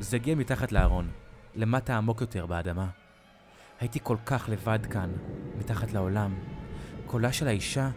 זה 0.00 0.16
הגיע 0.16 0.34
מתחת 0.34 0.72
לארון, 0.72 1.10
למטה 1.54 1.96
עמוק 1.96 2.20
יותר 2.20 2.46
באדמה. 2.46 2.88
הייתי 3.80 3.98
כל 4.02 4.16
כך 4.26 4.48
לבד 4.48 4.86
כאן, 4.90 5.10
מתחת 5.58 5.92
לעולם. 5.92 6.34
קולה 7.06 7.32
של 7.32 7.48
האישה 7.48 7.90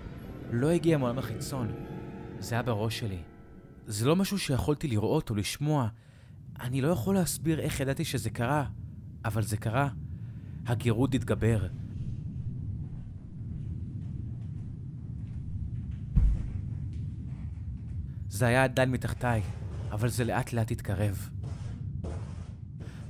לא 0.51 0.70
הגיע 0.70 0.98
מעולם 0.98 1.18
החיצון, 1.18 1.72
זה 2.39 2.56
היה 2.56 2.63
בראש 2.63 3.00
שלי. 3.00 3.22
זה 3.86 4.06
לא 4.06 4.16
משהו 4.16 4.39
שיכולתי 4.39 4.88
לראות 4.88 5.30
או 5.30 5.36
לשמוע. 5.36 5.88
אני 6.60 6.82
לא 6.82 6.88
יכול 6.88 7.16
להסביר 7.16 7.60
איך 7.60 7.80
ידעתי 7.80 8.06
שזה 8.06 8.30
קרה, 8.30 8.66
אבל 9.25 9.42
זה 9.42 9.58
קרה. 9.58 9.89
הגירוד 10.67 11.15
התגבר. 11.15 11.67
זה 18.29 18.47
היה 18.47 18.63
עדיין 18.63 18.91
מתחתיי, 18.91 19.41
אבל 19.91 20.09
זה 20.09 20.24
לאט 20.24 20.53
לאט 20.53 20.71
התקרב. 20.71 21.29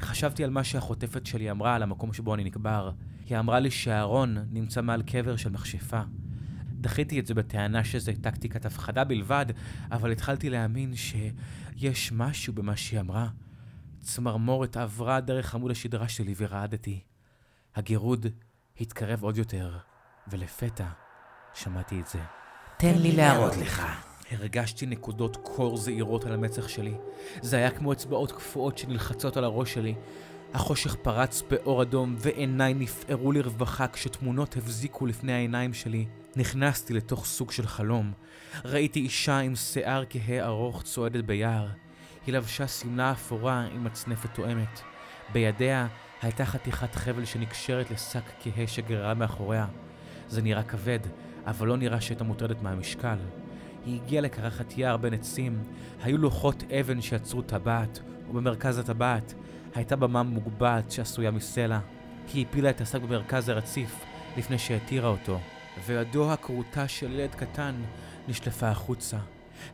חשבתי 0.01 0.43
על 0.43 0.49
מה 0.49 0.63
שהחוטפת 0.63 1.25
שלי 1.25 1.51
אמרה 1.51 1.75
על 1.75 1.83
המקום 1.83 2.13
שבו 2.13 2.35
אני 2.35 2.43
נקבר. 2.43 2.91
היא 3.29 3.39
אמרה 3.39 3.59
לי 3.59 3.71
שהארון 3.71 4.37
נמצא 4.51 4.81
מעל 4.81 5.01
קבר 5.01 5.35
של 5.35 5.49
מכשפה. 5.49 6.01
דחיתי 6.81 7.19
את 7.19 7.25
זה 7.25 7.33
בטענה 7.33 7.83
שזה 7.83 8.13
טקטיקת 8.21 8.65
הפחדה 8.65 9.03
בלבד, 9.03 9.45
אבל 9.91 10.11
התחלתי 10.11 10.49
להאמין 10.49 10.95
שיש 10.95 12.11
משהו 12.11 12.53
במה 12.53 12.77
שהיא 12.77 12.99
אמרה. 12.99 13.29
צמרמורת 13.99 14.77
עברה 14.77 15.21
דרך 15.21 15.55
עמוד 15.55 15.71
השדרה 15.71 16.07
שלי 16.07 16.33
ורעדתי. 16.37 16.99
הגירוד 17.77 18.25
התקרב 18.81 19.24
עוד 19.24 19.38
יותר, 19.38 19.77
ולפתע 20.27 20.88
שמעתי 21.53 22.00
את 22.00 22.07
זה. 22.07 22.19
תן 22.77 22.93
לי 22.96 23.12
להראות 23.12 23.57
לך. 23.57 23.81
הרגשתי 24.31 24.86
נקודות 24.86 25.38
קור 25.43 25.77
זעירות 25.77 26.25
על 26.25 26.34
המצח 26.34 26.67
שלי. 26.67 26.93
זה 27.41 27.57
היה 27.57 27.72
כמו 27.72 27.93
אצבעות 27.93 28.31
קפואות 28.31 28.77
שנלחצות 28.77 29.38
על 29.38 29.43
הראש 29.43 29.74
שלי. 29.74 29.96
החושך 30.53 30.96
פרץ 30.96 31.41
באור 31.50 31.81
אדום 31.81 32.15
ועיניי 32.19 32.74
נפערו 32.74 33.31
לרווחה 33.31 33.88
כשתמונות 33.88 34.57
הבזיקו 34.57 35.05
לפני 35.05 35.34
העיניים 35.34 35.74
שלי. 35.74 36.05
נכנסתי 36.36 36.93
לתוך 36.93 37.25
סוג 37.25 37.51
של 37.51 37.67
חלום. 37.67 38.12
ראיתי 38.65 39.00
אישה 39.00 39.39
עם 39.39 39.55
שיער 39.55 40.03
כהה 40.10 40.46
ארוך 40.46 40.84
צועדת 40.84 41.24
ביער. 41.24 41.67
היא 42.25 42.34
לבשה 42.34 42.67
שמלה 42.67 43.12
אפורה 43.12 43.62
עם 43.62 43.84
מצנפת 43.84 44.29
תואמת. 44.34 44.81
בידיה 45.34 45.88
הייתה 46.21 46.45
חתיכת 46.45 46.95
חבל 46.95 47.25
שנקשרת 47.25 47.91
לשק 47.91 48.31
כהה 48.39 48.67
שגררה 48.67 49.13
מאחוריה. 49.13 49.65
זה 50.27 50.41
נראה 50.41 50.63
כבד, 50.63 51.00
אבל 51.45 51.67
לא 51.67 51.77
נראה 51.77 52.01
שהייתה 52.01 52.24
מוטרדת 52.24 52.62
מהמשקל. 52.62 53.17
היא 53.86 54.01
הגיעה 54.01 54.21
לקרחת 54.21 54.77
יער 54.77 54.97
בין 54.97 55.13
עצים, 55.13 55.63
היו 56.03 56.17
לוחות 56.17 56.63
אבן 56.79 57.01
שיצרו 57.01 57.41
טבעת, 57.41 58.00
ובמרכז 58.29 58.77
הטבעת 58.77 59.33
הייתה 59.75 59.95
במה 59.95 60.24
מוגבעת 60.24 60.91
שעשויה 60.91 61.31
מסלע. 61.31 61.79
היא 62.33 62.45
הפילה 62.50 62.69
את 62.69 62.81
השק 62.81 63.01
במרכז 63.01 63.50
הרציף 63.50 64.05
לפני 64.38 64.57
שהתירה 64.57 65.09
אותו, 65.09 65.39
וידו 65.86 66.31
הכרותה 66.31 66.88
של 66.88 67.12
ילד 67.12 67.36
קטן 67.36 67.75
נשלפה 68.27 68.67
החוצה. 68.67 69.17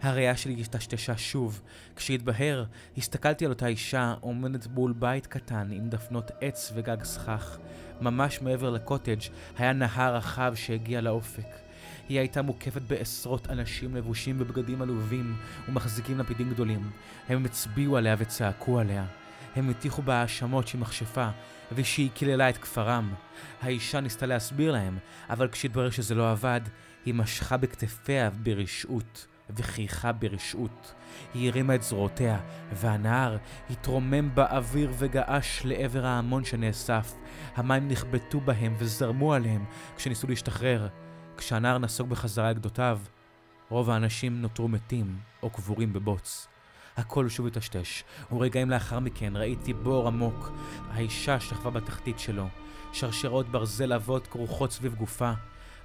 הראייה 0.02 0.38
שלי 0.38 0.62
השתשתשה 0.62 1.18
שוב. 1.18 1.62
כשהתבהר, 1.96 2.66
הסתכלתי 2.98 3.46
על 3.46 3.52
אותה 3.52 3.68
אישה 3.68 4.14
עומדת 4.20 4.68
מול 4.68 4.94
בית 4.94 5.28
קטן 5.28 5.70
עם 5.72 5.90
דפנות 5.90 6.32
עץ 6.42 6.72
וגג 6.76 7.04
סכך. 7.04 7.58
ממש 8.02 8.42
מעבר 8.42 8.70
לקוטג' 8.70 9.20
היה 9.58 9.74
נהר 9.74 10.16
רחב 10.16 10.54
שהגיע 10.56 11.02
לאופק. 11.02 11.48
היא 12.10 12.20
הייתה 12.20 12.42
מוקפת 12.42 12.82
בעשרות 12.82 13.50
אנשים 13.50 13.96
לבושים 13.96 14.40
בבגדים 14.40 14.82
עלובים 14.82 15.36
ומחזיקים 15.70 16.20
לפידים 16.20 16.50
גדולים. 16.50 16.90
הם 17.30 17.46
הצביעו 17.46 17.98
עליה 17.98 18.16
וצעקו 18.20 18.80
עליה. 18.80 19.06
הם 19.56 19.70
הטיחו 19.70 20.02
בה 20.02 20.16
האשמות 20.16 20.68
שהיא 20.68 20.82
מכשפה, 20.82 21.30
ושהיא 21.72 22.10
קיללה 22.14 22.50
את 22.50 22.58
כפרם. 22.58 23.14
האישה 23.62 24.00
ניסתה 24.00 24.26
להסביר 24.26 24.72
להם, 24.72 24.98
אבל 25.30 25.48
כשהתברר 25.48 25.90
שזה 25.90 26.16
לא 26.16 26.32
עבד, 26.32 26.62
היא 27.06 27.14
משכה 27.14 27.58
בכתפיה 27.58 28.30
ברשעות, 28.30 29.28
וחייכה 29.56 30.12
ברשעות. 30.12 30.94
היא 31.34 31.50
הרימה 31.50 31.76
את 31.76 31.84
זרועותיה, 31.84 32.40
והנהר 32.72 33.38
התרומם 33.70 34.36
באוויר 34.36 34.92
וגעש 34.98 35.66
לעבר 35.66 36.06
ההמון 36.06 36.46
שנאסף. 36.46 37.14
המים 37.56 37.88
נכבטו 37.88 38.40
בהם 38.40 38.76
וזרמו 38.78 39.34
עליהם 39.34 39.66
כשניסו 39.96 40.28
להשתחרר. 40.28 40.88
כשהנער 41.38 41.78
נסוג 41.78 42.10
בחזרה 42.10 42.48
על 42.48 42.54
גדותיו, 42.54 43.00
רוב 43.70 43.90
האנשים 43.90 44.42
נותרו 44.42 44.68
מתים 44.68 45.18
או 45.44 45.50
קבורים 45.50 45.94
בבוץ. 45.94 46.48
הכל 46.98 47.30
שוב 47.30 47.48
התשתש, 47.48 48.04
ורגעים 48.32 48.70
לאחר 48.70 49.00
מכן 49.00 49.34
ראיתי 49.36 49.74
בור 49.74 50.08
עמוק. 50.08 50.52
האישה 50.92 51.40
שכבה 51.40 51.70
בתחתית 51.70 52.20
שלו, 52.20 52.48
שרשרות 52.94 53.50
ברזל 53.50 53.94
עבות 53.94 54.28
כרוכות 54.28 54.72
סביב 54.72 54.96
גופה. 54.96 55.34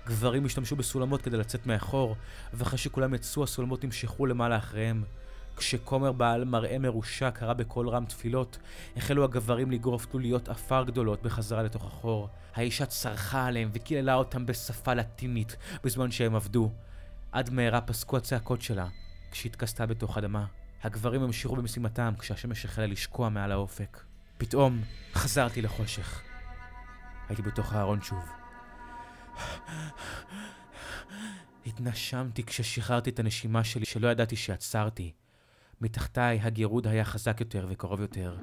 גברים 0.09 0.45
השתמשו 0.45 0.77
בסולמות 0.77 1.23
כדי 1.23 1.37
לצאת 1.37 1.67
מאחור, 1.67 2.17
ואחרי 2.55 2.79
שכולם 2.79 3.15
יצאו 3.15 3.45
הסולמות 3.45 3.85
נמשכו 3.85 4.27
למעלה 4.27 4.57
אחריהם. 4.57 5.05
כשכומר 5.57 6.13
בעל 6.13 6.45
מראה 6.45 6.79
מרושע 6.79 7.31
קרא 7.31 7.53
בקול 7.53 7.89
רם 7.89 8.05
תפילות, 8.05 8.59
החלו 8.97 9.25
הגברים 9.25 9.71
לגרוף 9.71 10.07
תלוליות 10.07 10.49
עפר 10.49 10.85
גדולות 10.85 11.23
בחזרה 11.23 11.63
לתוך 11.63 11.87
החור. 11.87 12.29
האישה 12.55 12.87
צרחה 12.87 13.47
עליהם 13.47 13.71
וקיללה 13.73 14.15
אותם 14.15 14.47
בשפה 14.47 14.95
לטינית 14.95 15.57
בזמן 15.85 16.11
שהם 16.11 16.35
עבדו. 16.35 16.73
עד 17.33 17.51
מהרה 17.51 17.81
פסקו 17.81 18.17
הצעקות 18.17 18.63
שלה, 18.63 18.87
כשהתכסתה 19.31 19.87
בתוך 19.87 20.19
אדמה. 20.19 20.45
הגברים 20.83 21.23
המשיכו 21.23 21.57
במשימתם 21.57 22.15
כשהשמש 22.19 22.65
החלה 22.65 22.87
לשקוע 22.87 23.29
מעל 23.29 23.53
האופק. 23.53 24.01
פתאום 24.39 24.81
חזרתי 25.15 25.63
לחושך. 25.63 26.23
הייתי 27.29 27.43
בתוך 27.43 27.73
הארון 27.73 28.03
שוב. 28.03 28.38
התנשמתי 31.67 32.43
כששחררתי 32.43 33.11
את 33.11 33.19
הנשימה 33.19 33.65
שלי 33.65 33.85
שלא 33.85 34.09
ידעתי 34.09 34.37
שעצרתי. 34.37 35.13
מתחתיי 35.81 36.41
הגירוד 36.43 36.87
היה 36.87 37.05
חזק 37.05 37.41
יותר 37.41 37.67
וקרוב 37.69 38.01
יותר. 38.01 38.37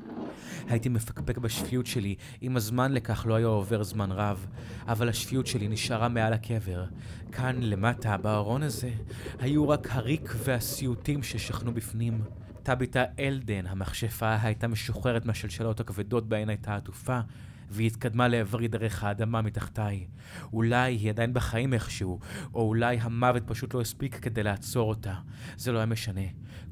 הייתי 0.68 0.90
מפקפק 0.90 1.38
בשפיות 1.38 1.86
שלי, 1.86 2.16
אם 2.42 2.58
הזמן 2.58 2.92
לכך 2.92 3.26
לא 3.26 3.36
היה 3.36 3.48
עובר 3.48 3.84
זמן 3.84 4.12
רב, 4.12 4.48
אבל 4.88 5.10
השפיות 5.10 5.48
שלי 5.48 5.68
נשארה 5.68 6.10
מעל 6.10 6.34
הקבר. 6.34 6.86
כאן, 7.32 7.56
למטה, 7.62 8.18
בארון 8.18 8.64
הזה, 8.64 8.92
היו 9.40 9.70
רק 9.70 9.88
הריק 9.92 10.34
והסיוטים 10.38 11.24
ששכנו 11.24 11.74
בפנים. 11.74 12.22
טביתה 12.64 13.04
אלדן, 13.20 13.68
המכשפה, 13.68 14.36
הייתה 14.42 14.68
משוחררת 14.68 15.26
מהשלשלות 15.26 15.80
הכבדות 15.80 16.30
בהן 16.30 16.50
הייתה 16.50 16.76
עטופה, 16.76 17.20
והיא 17.70 17.88
התקדמה 17.88 18.28
לעברי 18.28 18.68
דרך 18.68 19.04
האדמה 19.04 19.42
מתחתיי. 19.42 20.08
אולי 20.54 20.94
היא 20.94 21.10
עדיין 21.10 21.34
בחיים 21.34 21.74
איכשהו, 21.74 22.20
או 22.54 22.68
אולי 22.68 22.98
המוות 23.02 23.44
פשוט 23.46 23.74
לא 23.74 23.82
הספיק 23.82 24.16
כדי 24.16 24.44
לעצור 24.44 24.90
אותה. 24.90 25.14
זה 25.58 25.72
לא 25.72 25.78
היה 25.78 25.86
משנה. 25.86 26.22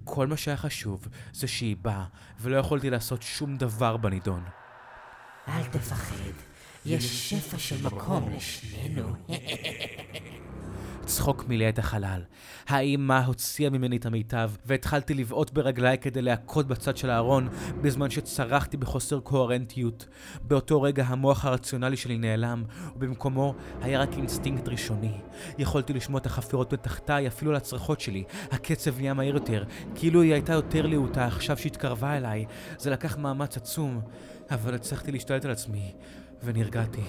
כל 0.04 0.28
מה 0.28 0.38
שהיה 0.38 0.58
חשוב 0.58 1.08
זה 1.34 1.48
שהיא 1.48 1.76
באה, 1.82 2.06
ולא 2.40 2.58
יכולתי 2.58 2.90
לעשות 2.90 3.22
שום 3.22 3.58
דבר 3.58 3.98
בנידון. 3.98 4.44
אל 5.48 5.64
תפחד, 5.64 6.34
יש 6.86 7.30
שפע 7.30 7.58
של 7.58 7.86
מקום 7.86 8.30
לשנינו. 8.36 9.14
צחוק 11.06 11.46
מילא 11.48 11.70
את 11.70 11.80
החלל. 11.80 12.22
האימה 12.68 13.26
הוציאה 13.26 13.70
ממני 13.70 13.98
את 13.98 14.06
המיטב, 14.06 14.52
והתחלתי 14.66 15.14
לבעוט 15.14 15.52
ברגליי 15.52 15.98
כדי 15.98 16.22
להכות 16.22 16.68
בצד 16.68 16.98
של 16.98 17.10
הארון, 17.10 17.50
בזמן 17.82 18.10
שצרחתי 18.10 18.78
בחוסר 18.78 19.20
קוהרנטיות. 19.20 20.08
באותו 20.42 20.82
רגע 20.82 21.04
המוח 21.08 21.46
הרציונלי 21.46 21.98
שלי 21.98 22.18
נעלם, 22.18 22.64
ובמקומו 22.96 23.56
היה 23.82 24.02
רק 24.02 24.14
אינסטינקט 24.14 24.68
ראשוני. 24.68 25.18
יכולתי 25.58 25.94
לשמוע 25.94 26.20
את 26.20 26.26
החפירות 26.26 26.74
מתחתיי, 26.74 27.28
אפילו 27.28 27.52
על 27.52 27.58
הצרחות 27.58 28.00
שלי. 28.00 28.24
הקצב 28.52 28.98
נהיה 28.98 29.14
מהיר 29.14 29.36
יותר, 29.36 29.64
כאילו 29.96 30.22
היא 30.22 30.34
הייתה 30.34 30.54
יותר 30.54 30.86
להוטה 30.86 31.26
עכשיו 31.26 31.58
שהתקרבה 31.58 32.18
אליי. 32.18 32.46
זה 32.78 32.90
לקח 32.90 33.18
מאמץ 33.18 33.58
עצום, 33.58 34.02
אבל 34.52 34.74
הצלחתי 34.74 35.12
להשתלט 35.12 35.46
על 35.46 35.52
עצמי, 35.52 35.92
ונרגעתי. 36.44 37.02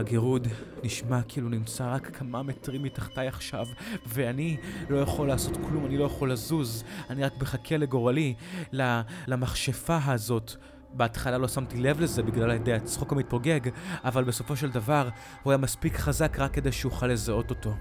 הגירוד 0.00 0.48
נשמע 0.82 1.22
כאילו 1.28 1.48
נמצא 1.48 1.94
רק 1.94 2.16
כמה 2.16 2.42
מטרים 2.42 2.82
מתחתיי 2.82 3.28
עכשיו, 3.28 3.66
ואני 4.06 4.56
לא 4.90 4.98
יכול 4.98 5.28
לעשות 5.28 5.56
כלום, 5.56 5.86
אני 5.86 5.98
לא 5.98 6.04
יכול 6.04 6.32
לזוז, 6.32 6.84
אני 7.10 7.24
רק 7.24 7.32
מחכה 7.40 7.76
לגורלי, 7.76 8.34
למכשפה 9.26 9.98
הזאת. 10.06 10.52
בהתחלה 10.92 11.38
לא 11.38 11.48
שמתי 11.48 11.80
לב 11.80 12.00
לזה 12.00 12.22
בגלל 12.22 12.50
ידי 12.50 12.72
הצחוק 12.72 13.12
המתפוגג, 13.12 13.60
אבל 14.04 14.24
בסופו 14.24 14.56
של 14.56 14.70
דבר 14.70 15.08
הוא 15.42 15.50
היה 15.50 15.58
מספיק 15.58 15.96
חזק 15.96 16.36
רק 16.38 16.54
כדי 16.54 16.72
שאוכל 16.72 17.06
לזהות 17.06 17.50
אותו. 17.50 17.74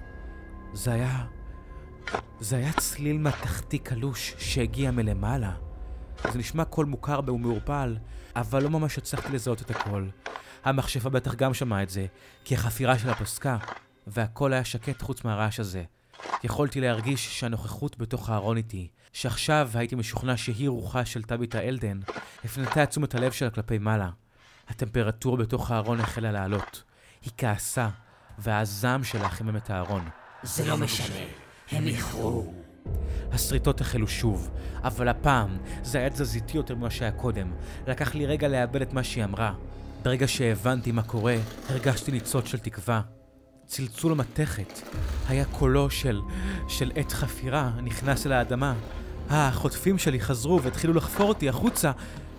זה 0.73 0.93
היה... 0.93 1.25
זה 2.39 2.55
היה 2.55 2.73
צליל 2.73 3.17
מתכתי 3.17 3.77
קלוש 3.77 4.35
שהגיע 4.37 4.91
מלמעלה. 4.91 5.51
זה 6.31 6.39
נשמע 6.39 6.65
קול 6.65 6.85
מוכר 6.85 7.19
ומעורפל, 7.27 7.97
אבל 8.35 8.63
לא 8.63 8.69
ממש 8.69 8.97
הצלחתי 8.97 9.33
לזהות 9.33 9.61
את 9.61 9.71
הקול. 9.71 10.09
המכשפה 10.63 11.09
בטח 11.09 11.35
גם 11.35 11.53
שמעה 11.53 11.83
את 11.83 11.89
זה, 11.89 12.05
כי 12.43 12.55
החפירה 12.55 12.99
שלה 12.99 13.15
פסקה, 13.15 13.57
והכל 14.07 14.53
היה 14.53 14.63
שקט 14.63 15.01
חוץ 15.01 15.23
מהרעש 15.23 15.59
הזה. 15.59 15.83
יכולתי 16.43 16.81
להרגיש 16.81 17.39
שהנוכחות 17.39 17.97
בתוך 17.97 18.29
הארון 18.29 18.57
איתי, 18.57 18.87
שעכשיו 19.13 19.69
הייתי 19.73 19.95
משוכנע 19.95 20.37
שהיא 20.37 20.69
רוחה 20.69 21.05
של 21.05 21.23
טביתה 21.23 21.59
אלדן, 21.59 21.99
הפנתה 22.45 22.83
את 22.83 22.89
תשומת 22.89 23.15
הלב 23.15 23.31
שלה 23.31 23.49
כלפי 23.49 23.77
מעלה. 23.77 24.09
הטמפרטורה 24.67 25.37
בתוך 25.37 25.71
הארון 25.71 25.99
החלה 25.99 26.31
לעלות. 26.31 26.83
היא 27.21 27.31
כעסה, 27.37 27.89
והזעם 28.37 29.03
שלה 29.03 29.29
חימם 29.29 29.57
את 29.57 29.69
הארון. 29.69 30.09
זה 30.43 30.67
לא 30.67 30.77
משנה, 30.77 31.25
הם 31.71 31.87
איחרו. 31.87 32.53
השריטות 33.31 33.81
החלו 33.81 34.07
שוב, 34.07 34.49
אבל 34.83 35.07
הפעם 35.07 35.57
זה 35.83 35.97
היה 35.97 36.09
תזזיתי 36.09 36.57
יותר 36.57 36.75
ממה 36.75 36.89
שהיה 36.89 37.11
קודם. 37.11 37.51
לקח 37.87 38.15
לי 38.15 38.25
רגע 38.25 38.47
לאבד 38.47 38.81
את 38.81 38.93
מה 38.93 39.03
שהיא 39.03 39.23
אמרה. 39.23 39.53
ברגע 40.03 40.27
שהבנתי 40.27 40.91
מה 40.91 41.03
קורה, 41.03 41.35
הרגשתי 41.69 42.11
ניצוץ 42.11 42.45
של 42.45 42.57
תקווה. 42.57 43.01
צלצול 43.65 44.11
המתכת 44.11 44.79
היה 45.27 45.45
קולו 45.45 45.89
של... 45.89 46.21
של 46.67 46.91
עת 46.95 47.11
חפירה 47.11 47.71
נכנס 47.83 48.25
אל 48.25 48.31
האדמה. 48.31 48.73
החוטפים 49.29 49.97
שלי 49.97 50.19
חזרו 50.19 50.61
והתחילו 50.61 50.93
לחפור 50.93 51.29
אותי 51.29 51.49
החוצה. 51.49 51.91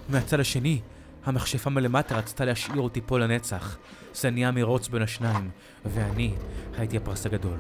מהצד 0.09 0.41
השני, 0.41 0.81
המכשפה 1.25 1.71
מלמטה 1.71 2.17
רצתה 2.17 2.45
להשאיר 2.45 2.81
אותי 2.81 3.01
פה 3.07 3.19
לנצח. 3.19 3.77
זה 4.15 4.31
נהיה 4.31 4.51
מרוץ 4.51 4.89
בין 4.89 5.03
השניים, 5.03 5.51
ואני 5.85 6.35
הייתי 6.79 6.97
הפרס 6.97 7.27
הגדול. 7.27 7.59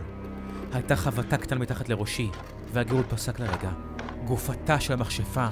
הייתה 0.73 0.97
חבטה 0.97 1.37
קטנה 1.37 1.61
מתחת 1.61 1.89
לראשי, 1.89 2.29
והגירות 2.73 3.07
פסק 3.09 3.41
לרגע. 3.41 3.71
גופתה 4.25 4.81
של 4.81 4.93
המכשפה 4.93 5.47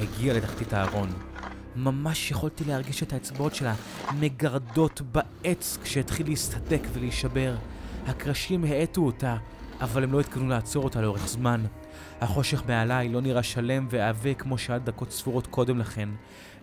הגיעה 0.00 0.36
לתחתית 0.36 0.72
הארון. 0.72 1.31
ממש 1.76 2.30
יכולתי 2.30 2.64
להרגיש 2.64 3.02
את 3.02 3.12
האצבעות 3.12 3.54
שלה 3.54 3.74
מגרדות 4.20 5.00
בעץ 5.12 5.78
כשהתחיל 5.82 6.26
להסתדק 6.26 6.82
ולהישבר. 6.92 7.54
הקרשים 8.06 8.64
האטו 8.64 9.00
אותה, 9.00 9.36
אבל 9.80 10.04
הם 10.04 10.12
לא 10.12 10.20
התכוונו 10.20 10.48
לעצור 10.48 10.84
אותה 10.84 11.00
לאורך 11.00 11.28
זמן. 11.28 11.64
החושך 12.20 12.62
מעליי 12.68 13.08
לא 13.08 13.20
נראה 13.20 13.42
שלם 13.42 13.86
ועבה 13.90 14.34
כמו 14.34 14.58
שהיה 14.58 14.78
דקות 14.78 15.10
ספורות 15.10 15.46
קודם 15.46 15.78
לכן. 15.78 16.08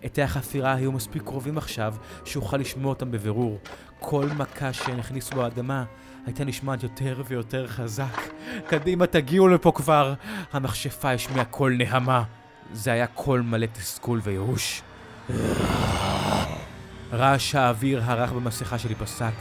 עטי 0.02 0.22
החפירה 0.22 0.74
היו 0.74 0.92
מספיק 0.92 1.22
קרובים 1.22 1.58
עכשיו 1.58 1.94
שאוכל 2.24 2.56
לשמוע 2.56 2.88
אותם 2.88 3.10
בבירור. 3.10 3.58
כל 3.98 4.26
מכה 4.36 4.72
שהן 4.72 4.98
הכניסו 4.98 5.36
באדמה 5.36 5.84
הייתה 6.26 6.44
נשמעת 6.44 6.82
יותר 6.82 7.22
ויותר 7.26 7.66
חזק. 7.66 8.20
קדימה, 8.68 9.06
תגיעו 9.06 9.48
לפה 9.48 9.72
כבר! 9.74 10.14
המכשפה 10.52 11.10
השמיעה 11.10 11.44
קול 11.44 11.76
נהמה. 11.76 12.22
זה 12.72 12.92
היה 12.92 13.06
קול 13.06 13.40
מלא 13.40 13.66
תסכול 13.66 14.20
וייאוש. 14.24 14.82
רעש 17.12 17.54
האוויר 17.54 18.02
הרך 18.04 18.32
במסכה 18.32 18.78
שלי 18.78 18.94
פסק, 18.94 19.32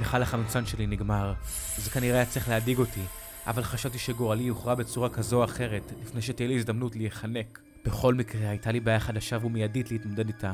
מכל 0.00 0.22
החמצן 0.22 0.66
שלי 0.66 0.86
נגמר. 0.86 1.32
זה 1.76 1.90
כנראה 1.90 2.16
היה 2.16 2.26
צריך 2.26 2.48
להדאיג 2.48 2.78
אותי, 2.78 3.02
אבל 3.46 3.62
חשבתי 3.62 3.98
שגורלי 3.98 4.42
יוכרע 4.42 4.74
בצורה 4.74 5.08
כזו 5.08 5.36
או 5.36 5.44
אחרת, 5.44 5.92
לפני 6.02 6.22
שתהיה 6.22 6.48
לי 6.48 6.56
הזדמנות 6.56 6.96
להיחנק. 6.96 7.60
בכל 7.84 8.14
מקרה, 8.14 8.48
הייתה 8.48 8.72
לי 8.72 8.80
בעיה 8.80 9.00
חדשה 9.00 9.38
ומיידית 9.42 9.90
להתמודד 9.90 10.26
איתה. 10.26 10.52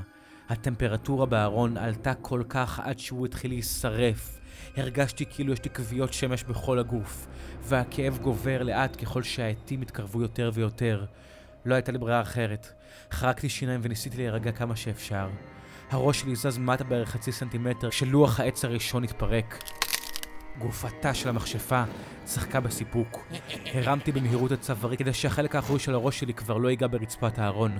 הטמפרטורה 0.49 1.27
בארון 1.27 1.77
עלתה 1.77 2.15
כל 2.15 2.43
כך 2.49 2.81
עד 2.81 2.99
שהוא 2.99 3.27
התחיל 3.27 3.51
להישרף. 3.51 4.41
הרגשתי 4.77 5.25
כאילו 5.31 5.53
יש 5.53 5.65
לי 5.65 5.71
כוויות 5.71 6.13
שמש 6.13 6.45
בכל 6.45 6.79
הגוף, 6.79 7.27
והכאב 7.63 8.19
גובר 8.23 8.63
לאט 8.63 9.03
ככל 9.03 9.23
שהעטים 9.23 9.83
התקרבו 9.83 10.23
יותר 10.23 10.51
ויותר. 10.55 11.05
לא 11.67 11.75
הייתה 11.75 11.93
לי 11.93 11.99
ברירה 11.99 12.21
אחרת. 12.21 12.73
חרקתי 13.13 13.49
שיניים 13.49 13.81
וניסיתי 13.83 14.17
להירגע 14.17 14.53
כמה 14.53 14.77
שאפשר. 14.77 15.29
הראש 15.91 16.21
שלי 16.21 16.37
זז 16.37 16.59
מטה 16.59 16.85
בערך 16.85 17.11
חצי 17.11 17.33
סנטימטר 17.33 17.91
כשלוח 17.91 18.41
העץ 18.41 18.65
הראשון 18.65 19.05
התפרק. 19.05 19.65
גופתה 20.59 21.15
של 21.15 21.29
המכשפה 21.29 21.85
צחקה 22.25 22.61
בסיפוק. 22.61 23.27
הרמתי 23.75 24.13
במהירות 24.13 24.53
את 24.53 24.61
צווארי 24.61 24.97
כדי 24.97 25.13
שהחלק 25.13 25.55
האחורי 25.55 25.79
של 25.79 25.95
הראש 25.95 26.21
שלי 26.21 26.35
כבר 26.35 26.57
לא 26.57 26.69
ייגע 26.69 26.87
ברצפת 26.87 27.39
הארון. 27.39 27.79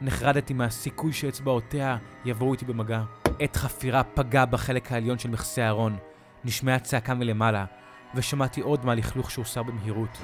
נחרדתי 0.00 0.54
מהסיכוי 0.54 1.12
שאצבעותיה 1.12 1.96
יבואו 2.24 2.52
איתי 2.52 2.64
במגע. 2.64 3.02
עת 3.38 3.56
חפירה 3.56 4.02
פגע 4.02 4.44
בחלק 4.44 4.92
העליון 4.92 5.18
של 5.18 5.30
מכסה 5.30 5.64
הארון. 5.64 5.96
נשמעה 6.44 6.78
צעקה 6.78 7.14
מלמעלה, 7.14 7.64
ושמעתי 8.14 8.60
עוד 8.60 8.84
מהלכלוך 8.84 9.30
שהוסר 9.30 9.62
במהירות. 9.62 10.18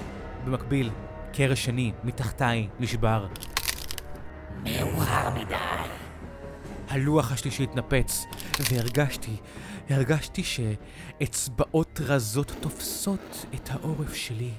במקביל, 0.44 0.90
קרש 1.32 1.64
שני, 1.64 1.92
מתחתיי, 2.04 2.68
נשבר. 2.80 3.26
מאוחר 4.64 5.30
מדי. 5.30 5.54
הלוח 6.88 7.32
השלישי 7.32 7.62
התנפץ, 7.62 8.24
והרגשתי, 8.70 9.36
הרגשתי 9.90 10.42
שאצבעות 10.44 12.00
רזות 12.04 12.52
תופסות 12.60 13.46
את 13.54 13.70
העורף 13.70 14.14
שלי. 14.14 14.50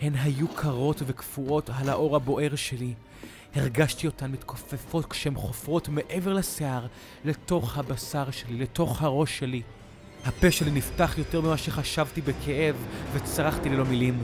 הן 0.00 0.14
היו 0.14 0.48
קרות 0.48 1.02
וקפואות 1.06 1.70
על 1.70 1.88
האור 1.88 2.16
הבוער 2.16 2.54
שלי. 2.54 2.94
הרגשתי 3.54 4.06
אותן 4.06 4.30
מתכופפות 4.30 5.06
כשהן 5.06 5.34
חופרות 5.34 5.88
מעבר 5.88 6.32
לשיער, 6.32 6.86
לתוך 7.24 7.78
הבשר 7.78 8.30
שלי, 8.30 8.58
לתוך 8.58 9.02
הראש 9.02 9.38
שלי. 9.38 9.62
הפה 10.24 10.50
שלי 10.50 10.70
נפתח 10.70 11.14
יותר 11.18 11.40
ממה 11.40 11.56
שחשבתי 11.56 12.20
בכאב, 12.20 12.76
וצרחתי 13.12 13.68
ללא 13.68 13.84
מילים. 13.84 14.22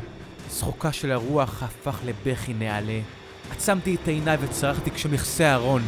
צחוקה 0.59 0.93
של 0.93 1.13
הרוח 1.13 1.63
הפך 1.63 2.01
לבכי 2.05 2.55
נעלה. 2.55 3.01
עצמתי 3.51 3.95
את 3.95 4.09
עיניי 4.09 4.37
וצרחתי 4.41 4.91
כשמכסה 4.91 5.49
הארון. 5.49 5.83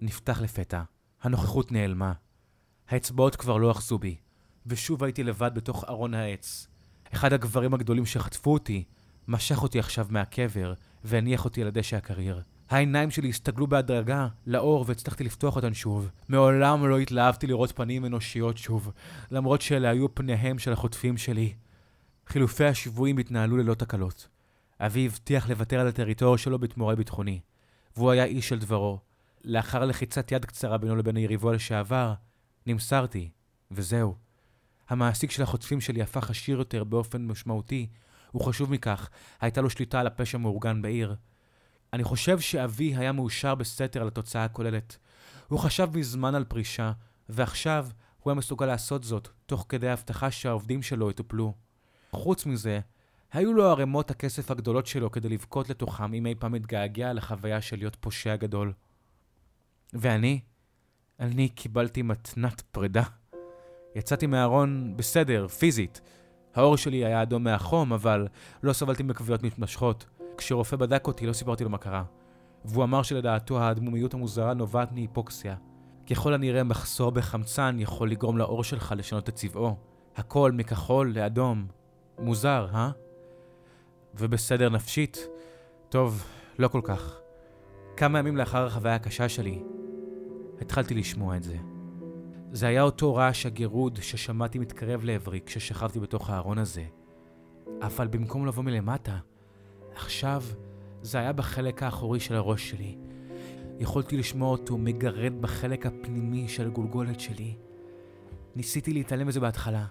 נפתח 0.00 0.40
לפתע. 0.40 0.82
הנוכחות 1.22 1.72
נעלמה. 1.72 2.12
האצבעות 2.88 3.36
כבר 3.36 3.56
לא 3.56 3.70
אחזו 3.70 3.98
בי, 3.98 4.16
ושוב 4.66 5.04
הייתי 5.04 5.22
לבד 5.22 5.50
בתוך 5.54 5.84
ארון 5.88 6.14
העץ. 6.14 6.66
אחד 7.14 7.32
הגברים 7.32 7.74
הגדולים 7.74 8.06
שחטפו 8.06 8.52
אותי, 8.52 8.84
משך 9.28 9.62
אותי 9.62 9.78
עכשיו 9.78 10.06
מהקבר, 10.10 10.74
והניח 11.04 11.44
אותי 11.44 11.62
על 11.62 11.68
הדשא 11.68 11.96
הקריר. 11.96 12.42
העיניים 12.70 13.10
שלי 13.10 13.28
הסתגלו 13.28 13.66
בהדרגה 13.66 14.28
לאור 14.46 14.84
והצלחתי 14.88 15.24
לפתוח 15.24 15.56
אותן 15.56 15.74
שוב. 15.74 16.10
מעולם 16.28 16.86
לא 16.86 16.98
התלהבתי 16.98 17.46
לראות 17.46 17.72
פנים 17.72 18.04
אנושיות 18.04 18.58
שוב, 18.58 18.90
למרות 19.30 19.62
שאלה 19.62 19.90
היו 19.90 20.14
פניהם 20.14 20.58
של 20.58 20.72
החוטפים 20.72 21.16
שלי. 21.16 21.52
חילופי 22.28 22.64
השבויים 22.64 23.18
התנהלו 23.18 23.56
ללא 23.56 23.74
תקלות. 23.74 24.28
אבי 24.80 25.06
הבטיח 25.06 25.48
לוותר 25.48 25.80
על 25.80 25.88
הטריטוריה 25.88 26.38
שלו 26.38 26.58
בתמורה 26.58 26.96
ביטחוני, 26.96 27.40
והוא 27.96 28.10
היה 28.10 28.24
איש 28.24 28.48
של 28.48 28.58
דברו. 28.58 29.00
לאחר 29.44 29.84
לחיצת 29.84 30.32
יד 30.32 30.44
קצרה 30.44 30.78
בינו 30.78 30.96
לבין 30.96 31.16
יריבו 31.16 31.52
לשעבר, 31.52 32.14
נמסרתי, 32.66 33.30
וזהו. 33.70 34.16
המעסיק 34.88 35.30
של 35.30 35.42
החוטפים 35.42 35.80
שלי 35.80 36.02
הפך 36.02 36.30
עשיר 36.30 36.58
יותר 36.58 36.84
באופן 36.84 37.26
משמעותי, 37.26 37.86
וחשוב 38.34 38.72
מכך, 38.72 39.08
הייתה 39.40 39.60
לו 39.60 39.70
שליטה 39.70 40.00
על 40.00 40.06
הפשע 40.06 40.38
המאורגן 40.38 40.82
בעיר. 40.82 41.16
אני 41.92 42.04
חושב 42.04 42.40
שאבי 42.40 42.96
היה 42.96 43.12
מאושר 43.12 43.54
בסתר 43.54 44.00
על 44.00 44.08
התוצאה 44.08 44.44
הכוללת. 44.44 44.96
הוא 45.48 45.58
חשב 45.58 45.88
מזמן 45.94 46.34
על 46.34 46.44
פרישה, 46.44 46.92
ועכשיו 47.28 47.88
הוא 48.18 48.30
היה 48.30 48.38
מסוגל 48.38 48.66
לעשות 48.66 49.04
זאת, 49.04 49.28
תוך 49.46 49.66
כדי 49.68 49.88
הבטחה 49.88 50.30
שהעובדים 50.30 50.82
שלו 50.82 51.10
יטופלו. 51.10 51.67
חוץ 52.10 52.46
מזה, 52.46 52.80
היו 53.32 53.52
לו 53.52 53.64
ערימות 53.70 54.10
הכסף 54.10 54.50
הגדולות 54.50 54.86
שלו 54.86 55.10
כדי 55.10 55.28
לבכות 55.28 55.70
לתוכם 55.70 56.14
אם 56.14 56.26
אי 56.26 56.34
פעם 56.34 56.54
התגעגע 56.54 57.12
לחוויה 57.12 57.60
של 57.60 57.76
להיות 57.76 57.96
פושע 58.00 58.36
גדול. 58.36 58.72
ואני, 59.92 60.40
אני 61.20 61.48
קיבלתי 61.48 62.02
מתנת 62.02 62.60
פרידה. 62.60 63.02
יצאתי 63.94 64.26
מהארון 64.26 64.94
בסדר, 64.96 65.48
פיזית. 65.48 66.00
העור 66.54 66.76
שלי 66.76 67.04
היה 67.04 67.22
אדום 67.22 67.44
מהחום, 67.44 67.92
אבל 67.92 68.28
לא 68.62 68.72
סבלתי 68.72 69.02
מכוויות 69.02 69.42
מתמשכות. 69.42 70.06
כשרופא 70.36 70.76
בדק 70.76 71.06
אותי, 71.06 71.26
לא 71.26 71.32
סיפרתי 71.32 71.64
לו 71.64 71.70
מה 71.70 71.78
קרה. 71.78 72.04
והוא 72.64 72.84
אמר 72.84 73.02
שלדעתו 73.02 73.60
האדמומיות 73.60 74.14
המוזרה 74.14 74.54
נובעת 74.54 74.92
מהיפוקסיה. 74.92 75.56
ככל 76.10 76.34
הנראה 76.34 76.64
מחסור 76.64 77.10
בחמצן 77.10 77.76
יכול 77.78 78.10
לגרום 78.10 78.38
לעור 78.38 78.64
שלך 78.64 78.94
לשנות 78.96 79.28
את 79.28 79.34
צבעו. 79.34 79.76
הכל 80.16 80.52
מכחול 80.52 81.12
לאדום. 81.14 81.66
מוזר, 82.18 82.66
אה? 82.74 82.90
ובסדר 84.14 84.68
נפשית? 84.68 85.28
טוב, 85.88 86.24
לא 86.58 86.68
כל 86.68 86.80
כך. 86.84 87.18
כמה 87.96 88.18
ימים 88.18 88.36
לאחר 88.36 88.66
החוויה 88.66 88.94
הקשה 88.94 89.28
שלי, 89.28 89.62
התחלתי 90.60 90.94
לשמוע 90.94 91.36
את 91.36 91.42
זה. 91.42 91.56
זה 92.52 92.66
היה 92.66 92.82
אותו 92.82 93.14
רעש 93.14 93.46
הגירוד 93.46 93.98
ששמעתי 94.02 94.58
מתקרב 94.58 95.04
לעברי 95.04 95.40
כששכבתי 95.46 96.00
בתוך 96.00 96.30
הארון 96.30 96.58
הזה. 96.58 96.84
אבל 97.82 98.06
במקום 98.06 98.46
לבוא 98.46 98.62
מלמטה, 98.62 99.18
עכשיו 99.94 100.42
זה 101.02 101.18
היה 101.18 101.32
בחלק 101.32 101.82
האחורי 101.82 102.20
של 102.20 102.34
הראש 102.34 102.70
שלי. 102.70 102.98
יכולתי 103.78 104.16
לשמוע 104.16 104.50
אותו 104.50 104.78
מגרד 104.78 105.32
בחלק 105.40 105.86
הפנימי 105.86 106.48
של 106.48 106.66
הגולגולת 106.66 107.20
שלי. 107.20 107.56
ניסיתי 108.56 108.92
להתעלם 108.92 109.26
מזה 109.26 109.40
בהתחלה. 109.40 109.86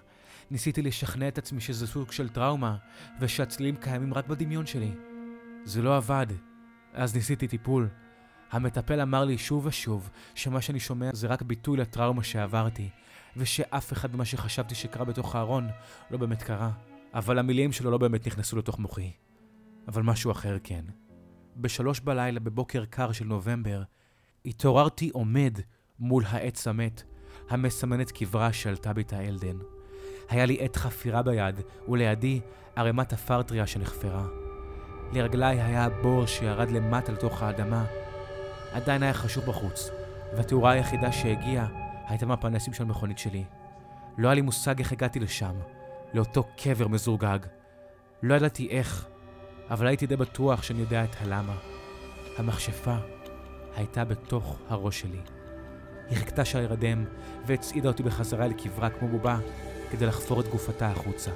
ניסיתי 0.50 0.82
לשכנע 0.82 1.28
את 1.28 1.38
עצמי 1.38 1.60
שזה 1.60 1.86
סוג 1.86 2.12
של 2.12 2.28
טראומה, 2.28 2.76
ושהצלילים 3.20 3.76
קיימים 3.76 4.14
רק 4.14 4.26
בדמיון 4.26 4.66
שלי. 4.66 4.90
זה 5.64 5.82
לא 5.82 5.96
עבד. 5.96 6.26
אז 6.92 7.14
ניסיתי 7.14 7.48
טיפול. 7.48 7.88
המטפל 8.50 9.00
אמר 9.00 9.24
לי 9.24 9.38
שוב 9.38 9.66
ושוב 9.66 10.10
שמה 10.34 10.60
שאני 10.60 10.80
שומע 10.80 11.10
זה 11.12 11.26
רק 11.26 11.42
ביטוי 11.42 11.76
לטראומה 11.76 12.22
שעברתי, 12.22 12.88
ושאף 13.36 13.92
אחד 13.92 14.14
ממה 14.14 14.24
שחשבתי 14.24 14.74
שקרה 14.74 15.04
בתוך 15.04 15.34
הארון 15.34 15.68
לא 16.10 16.18
באמת 16.18 16.42
קרה. 16.42 16.70
אבל 17.14 17.38
המילים 17.38 17.72
שלו 17.72 17.90
לא 17.90 17.98
באמת 17.98 18.26
נכנסו 18.26 18.56
לתוך 18.56 18.78
מוחי. 18.78 19.12
אבל 19.88 20.02
משהו 20.02 20.30
אחר 20.30 20.56
כן. 20.64 20.84
בשלוש 21.56 22.00
בלילה 22.00 22.40
בבוקר 22.40 22.84
קר 22.84 23.12
של 23.12 23.24
נובמבר, 23.24 23.82
התעוררתי 24.44 25.10
עומד 25.12 25.58
מול 25.98 26.24
העץ 26.26 26.66
המת, 26.66 27.02
המסמן 27.48 28.00
את 28.00 28.10
קברה 28.10 28.52
של 28.52 28.76
טביתה 28.76 29.20
אלדן. 29.20 29.77
היה 30.28 30.46
לי 30.46 30.56
עת 30.60 30.76
חפירה 30.76 31.22
ביד, 31.22 31.60
ולידי 31.88 32.40
ערימת 32.76 33.12
הפרטריה 33.12 33.66
שנחפרה. 33.66 34.26
לרגליי 35.12 35.60
היה 35.62 35.84
הבור 35.84 36.26
שירד 36.26 36.70
למטה 36.70 37.12
לתוך 37.12 37.42
האדמה. 37.42 37.84
עדיין 38.72 39.02
היה 39.02 39.14
חשוב 39.14 39.44
בחוץ, 39.44 39.90
והתאורה 40.36 40.70
היחידה 40.70 41.12
שהגיעה 41.12 41.66
הייתה 42.08 42.26
מהפנסים 42.26 42.72
של 42.72 42.82
המכונית 42.82 43.18
שלי. 43.18 43.44
לא 44.18 44.28
היה 44.28 44.34
לי 44.34 44.40
מושג 44.40 44.78
איך 44.78 44.92
הגעתי 44.92 45.20
לשם, 45.20 45.54
לאותו 46.14 46.44
קבר 46.56 46.88
מזורגג. 46.88 47.38
לא 48.22 48.34
ידעתי 48.34 48.68
איך, 48.70 49.06
אבל 49.70 49.86
הייתי 49.86 50.06
די 50.06 50.16
בטוח 50.16 50.62
שאני 50.62 50.80
יודע 50.80 51.04
את 51.04 51.16
הלמה. 51.20 51.56
המכשפה 52.38 52.96
הייתה 53.76 54.04
בתוך 54.04 54.58
הראש 54.68 55.00
שלי. 55.00 55.20
היא 56.08 56.18
חיכתה 56.18 56.44
שירדם 56.44 57.04
והצעידה 57.46 57.88
אותי 57.88 58.02
בחזרה 58.02 58.44
אל 58.44 58.52
קברה 58.52 58.90
כמו 58.90 59.08
בובה 59.08 59.38
כדי 59.90 60.06
לחפור 60.06 60.40
את 60.40 60.48
גופתה 60.48 60.90
החוצה. 60.90 61.30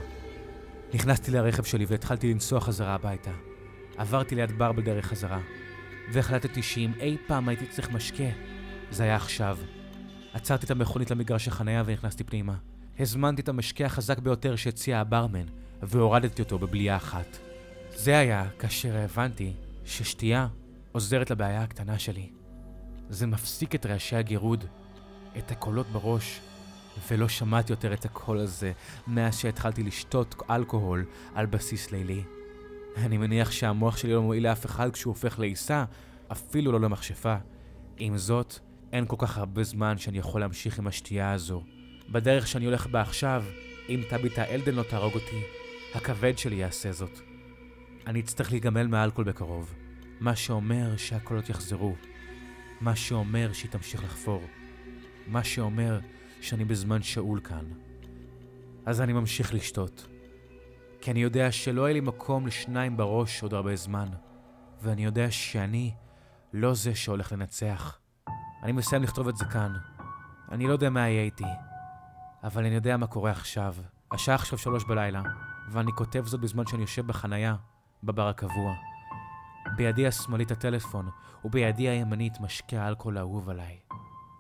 נכנסתי 0.95 1.31
לרכב 1.31 1.63
שלי 1.63 1.85
והתחלתי 1.89 2.35
לנסוע 2.35 2.61
חזרה 2.61 2.95
הביתה. 2.95 3.31
עברתי 3.97 4.35
ליד 4.35 4.59
בר 4.59 4.73
בדרך 4.73 5.07
חזרה, 5.07 5.41
והחלטתי 6.13 6.63
שאם 6.63 6.93
אי 7.01 7.17
פעם 7.27 7.49
הייתי 7.49 7.67
צריך 7.67 7.91
משקה, 7.91 8.29
זה 8.91 9.03
היה 9.03 9.17
עכשיו. 9.17 9.59
עצרתי 10.33 10.67
את 10.67 10.71
המכונית 10.71 11.11
למגרש 11.11 11.49
החניה 11.49 11.83
ונכנסתי 11.87 12.25
פנימה. 12.25 12.55
הזמנתי 12.99 13.43
את 13.43 13.49
המשקה 13.49 13.87
החזק 13.87 14.19
ביותר 14.19 14.57
שהציע 14.57 15.01
הברמן, 15.01 15.47
והורדתי 15.83 16.43
אותו 16.43 16.59
בבליעה 16.59 16.97
אחת. 16.97 17.39
זה 17.95 18.19
היה 18.19 18.49
כאשר 18.59 18.97
הבנתי 18.97 19.53
ששתייה 19.85 20.49
עוזרת 20.93 21.31
לבעיה 21.31 21.63
הקטנה 21.63 21.99
שלי. 21.99 22.31
זה 23.09 23.27
מפסיק 23.27 23.75
את 23.75 23.87
רעשי 23.87 24.17
הגירוד, 24.17 24.65
את 25.39 25.51
הקולות 25.51 25.87
בראש, 25.87 26.41
ולא 27.09 27.29
שמעתי 27.29 27.73
יותר 27.73 27.93
את 27.93 28.05
הקול 28.05 28.39
הזה 28.39 28.73
מאז 29.07 29.39
שהתחלתי 29.39 29.83
לשתות 29.83 30.43
אלכוהול 30.51 31.05
על 31.35 31.47
בסיס 31.47 31.91
לילי. 31.91 32.23
אני 32.97 33.19
מניח 33.19 33.51
שהמוח 33.51 33.97
שלי 33.97 34.13
לא 34.13 34.23
מועיל 34.23 34.49
לאף 34.49 34.67
אחד 34.67 34.91
כשהוא 34.91 35.11
הופך 35.11 35.39
לעיסה, 35.39 35.85
אפילו 36.33 36.73
לא 36.73 36.81
למכשפה. 36.81 37.37
עם 37.99 38.17
זאת, 38.17 38.59
אין 38.93 39.07
כל 39.07 39.17
כך 39.19 39.39
הרבה 39.39 39.63
זמן 39.63 39.99
שאני 39.99 40.19
יכול 40.19 40.41
להמשיך 40.41 40.79
עם 40.79 40.87
השתייה 40.87 41.33
הזו. 41.33 41.63
בדרך 42.09 42.47
שאני 42.47 42.65
הולך 42.65 42.87
בה 42.87 43.01
עכשיו, 43.01 43.45
אם 43.89 44.03
טביתה 44.11 44.45
אלדן 44.45 44.75
לא 44.75 44.83
תהרוג 44.83 45.15
אותי, 45.15 45.43
הכבד 45.95 46.39
שלי 46.39 46.57
יעשה 46.57 46.93
זאת. 46.93 47.21
אני 48.07 48.21
אצטרך 48.21 48.51
להיגמל 48.51 48.87
מהאלכוהול 48.87 49.27
בקרוב, 49.27 49.75
מה 50.21 50.37
שאומר 50.37 50.97
שהקולות 50.97 51.49
יחזרו. 51.49 51.95
מה 52.83 52.97
שאומר 52.97 53.53
שהיא 53.53 53.71
תמשיך 53.71 54.05
לחפור. 54.05 54.43
מה 55.27 55.45
שאומר 55.45 55.99
שאני 56.43 56.65
בזמן 56.65 57.03
שאול 57.03 57.41
כאן. 57.41 57.65
אז 58.87 59.01
אני 59.01 59.13
ממשיך 59.13 59.55
לשתות. 59.55 60.09
כי 61.01 61.11
אני 61.11 61.23
יודע 61.23 61.53
שלא 61.53 61.83
יהיה 61.83 61.93
לי 61.93 62.01
מקום 62.01 62.47
לשניים 62.47 62.97
בראש 62.97 63.43
עוד 63.43 63.55
הרבה 63.55 63.77
זמן, 63.77 64.09
ואני 64.83 65.05
יודע 65.05 65.31
שאני 65.31 65.95
לא 66.53 66.75
זה 66.75 66.95
שהולך 66.95 67.33
לנצח. 67.33 67.99
אני 68.63 68.73
מסיים 68.73 69.03
לכתוב 69.03 69.29
את 69.29 69.37
זה 69.37 69.45
כאן. 69.45 69.73
אני 70.53 70.67
לא 70.67 70.73
יודע 70.73 70.91
מה 70.91 71.09
יהיה 71.09 71.23
איתי, 71.23 71.45
אבל 72.45 72.65
אני 72.65 72.75
יודע 72.75 72.97
מה 72.97 73.07
קורה 73.07 73.31
עכשיו. 73.31 73.75
השעה 74.13 74.35
עכשיו 74.35 74.59
שלוש 74.59 74.85
בלילה, 74.85 75.23
ואני 75.71 75.93
כותב 75.93 76.27
זאת 76.27 76.41
בזמן 76.41 76.67
שאני 76.67 76.83
יושב 76.83 77.07
בחנייה, 77.07 77.57
בבר 78.03 78.29
הקבוע. 78.29 78.75
בידי 79.77 80.07
השמאלית 80.07 80.51
הטלפון, 80.51 81.09
ובידי 81.45 81.89
הימנית 81.89 82.41
משקה 82.41 82.83
האלכוהול 82.83 83.17
האהוב 83.17 83.51
עליי. 83.51 83.92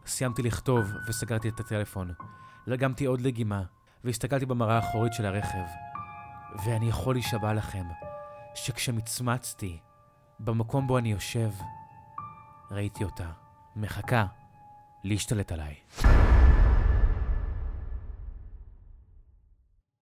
סיימתי 0.06 0.42
לכתוב 0.42 0.92
וסגרתי 1.08 1.48
את 1.48 1.60
הטלפון. 1.60 2.12
לגמתי 2.66 3.04
עוד 3.04 3.20
לגימה, 3.20 3.62
והסתכלתי 4.04 4.46
במראה 4.46 4.76
האחורית 4.76 5.12
של 5.12 5.26
הרכב. 5.26 5.64
ואני 6.64 6.88
יכול 6.88 7.14
להישבע 7.14 7.52
לכם, 7.52 7.84
שכשמצמצתי, 8.54 9.78
במקום 10.40 10.86
בו 10.86 10.98
אני 10.98 11.12
יושב, 11.12 11.50
ראיתי 12.70 13.04
אותה, 13.04 13.30
מחכה 13.76 14.26
להשתלט 15.04 15.52
עליי. 15.52 15.74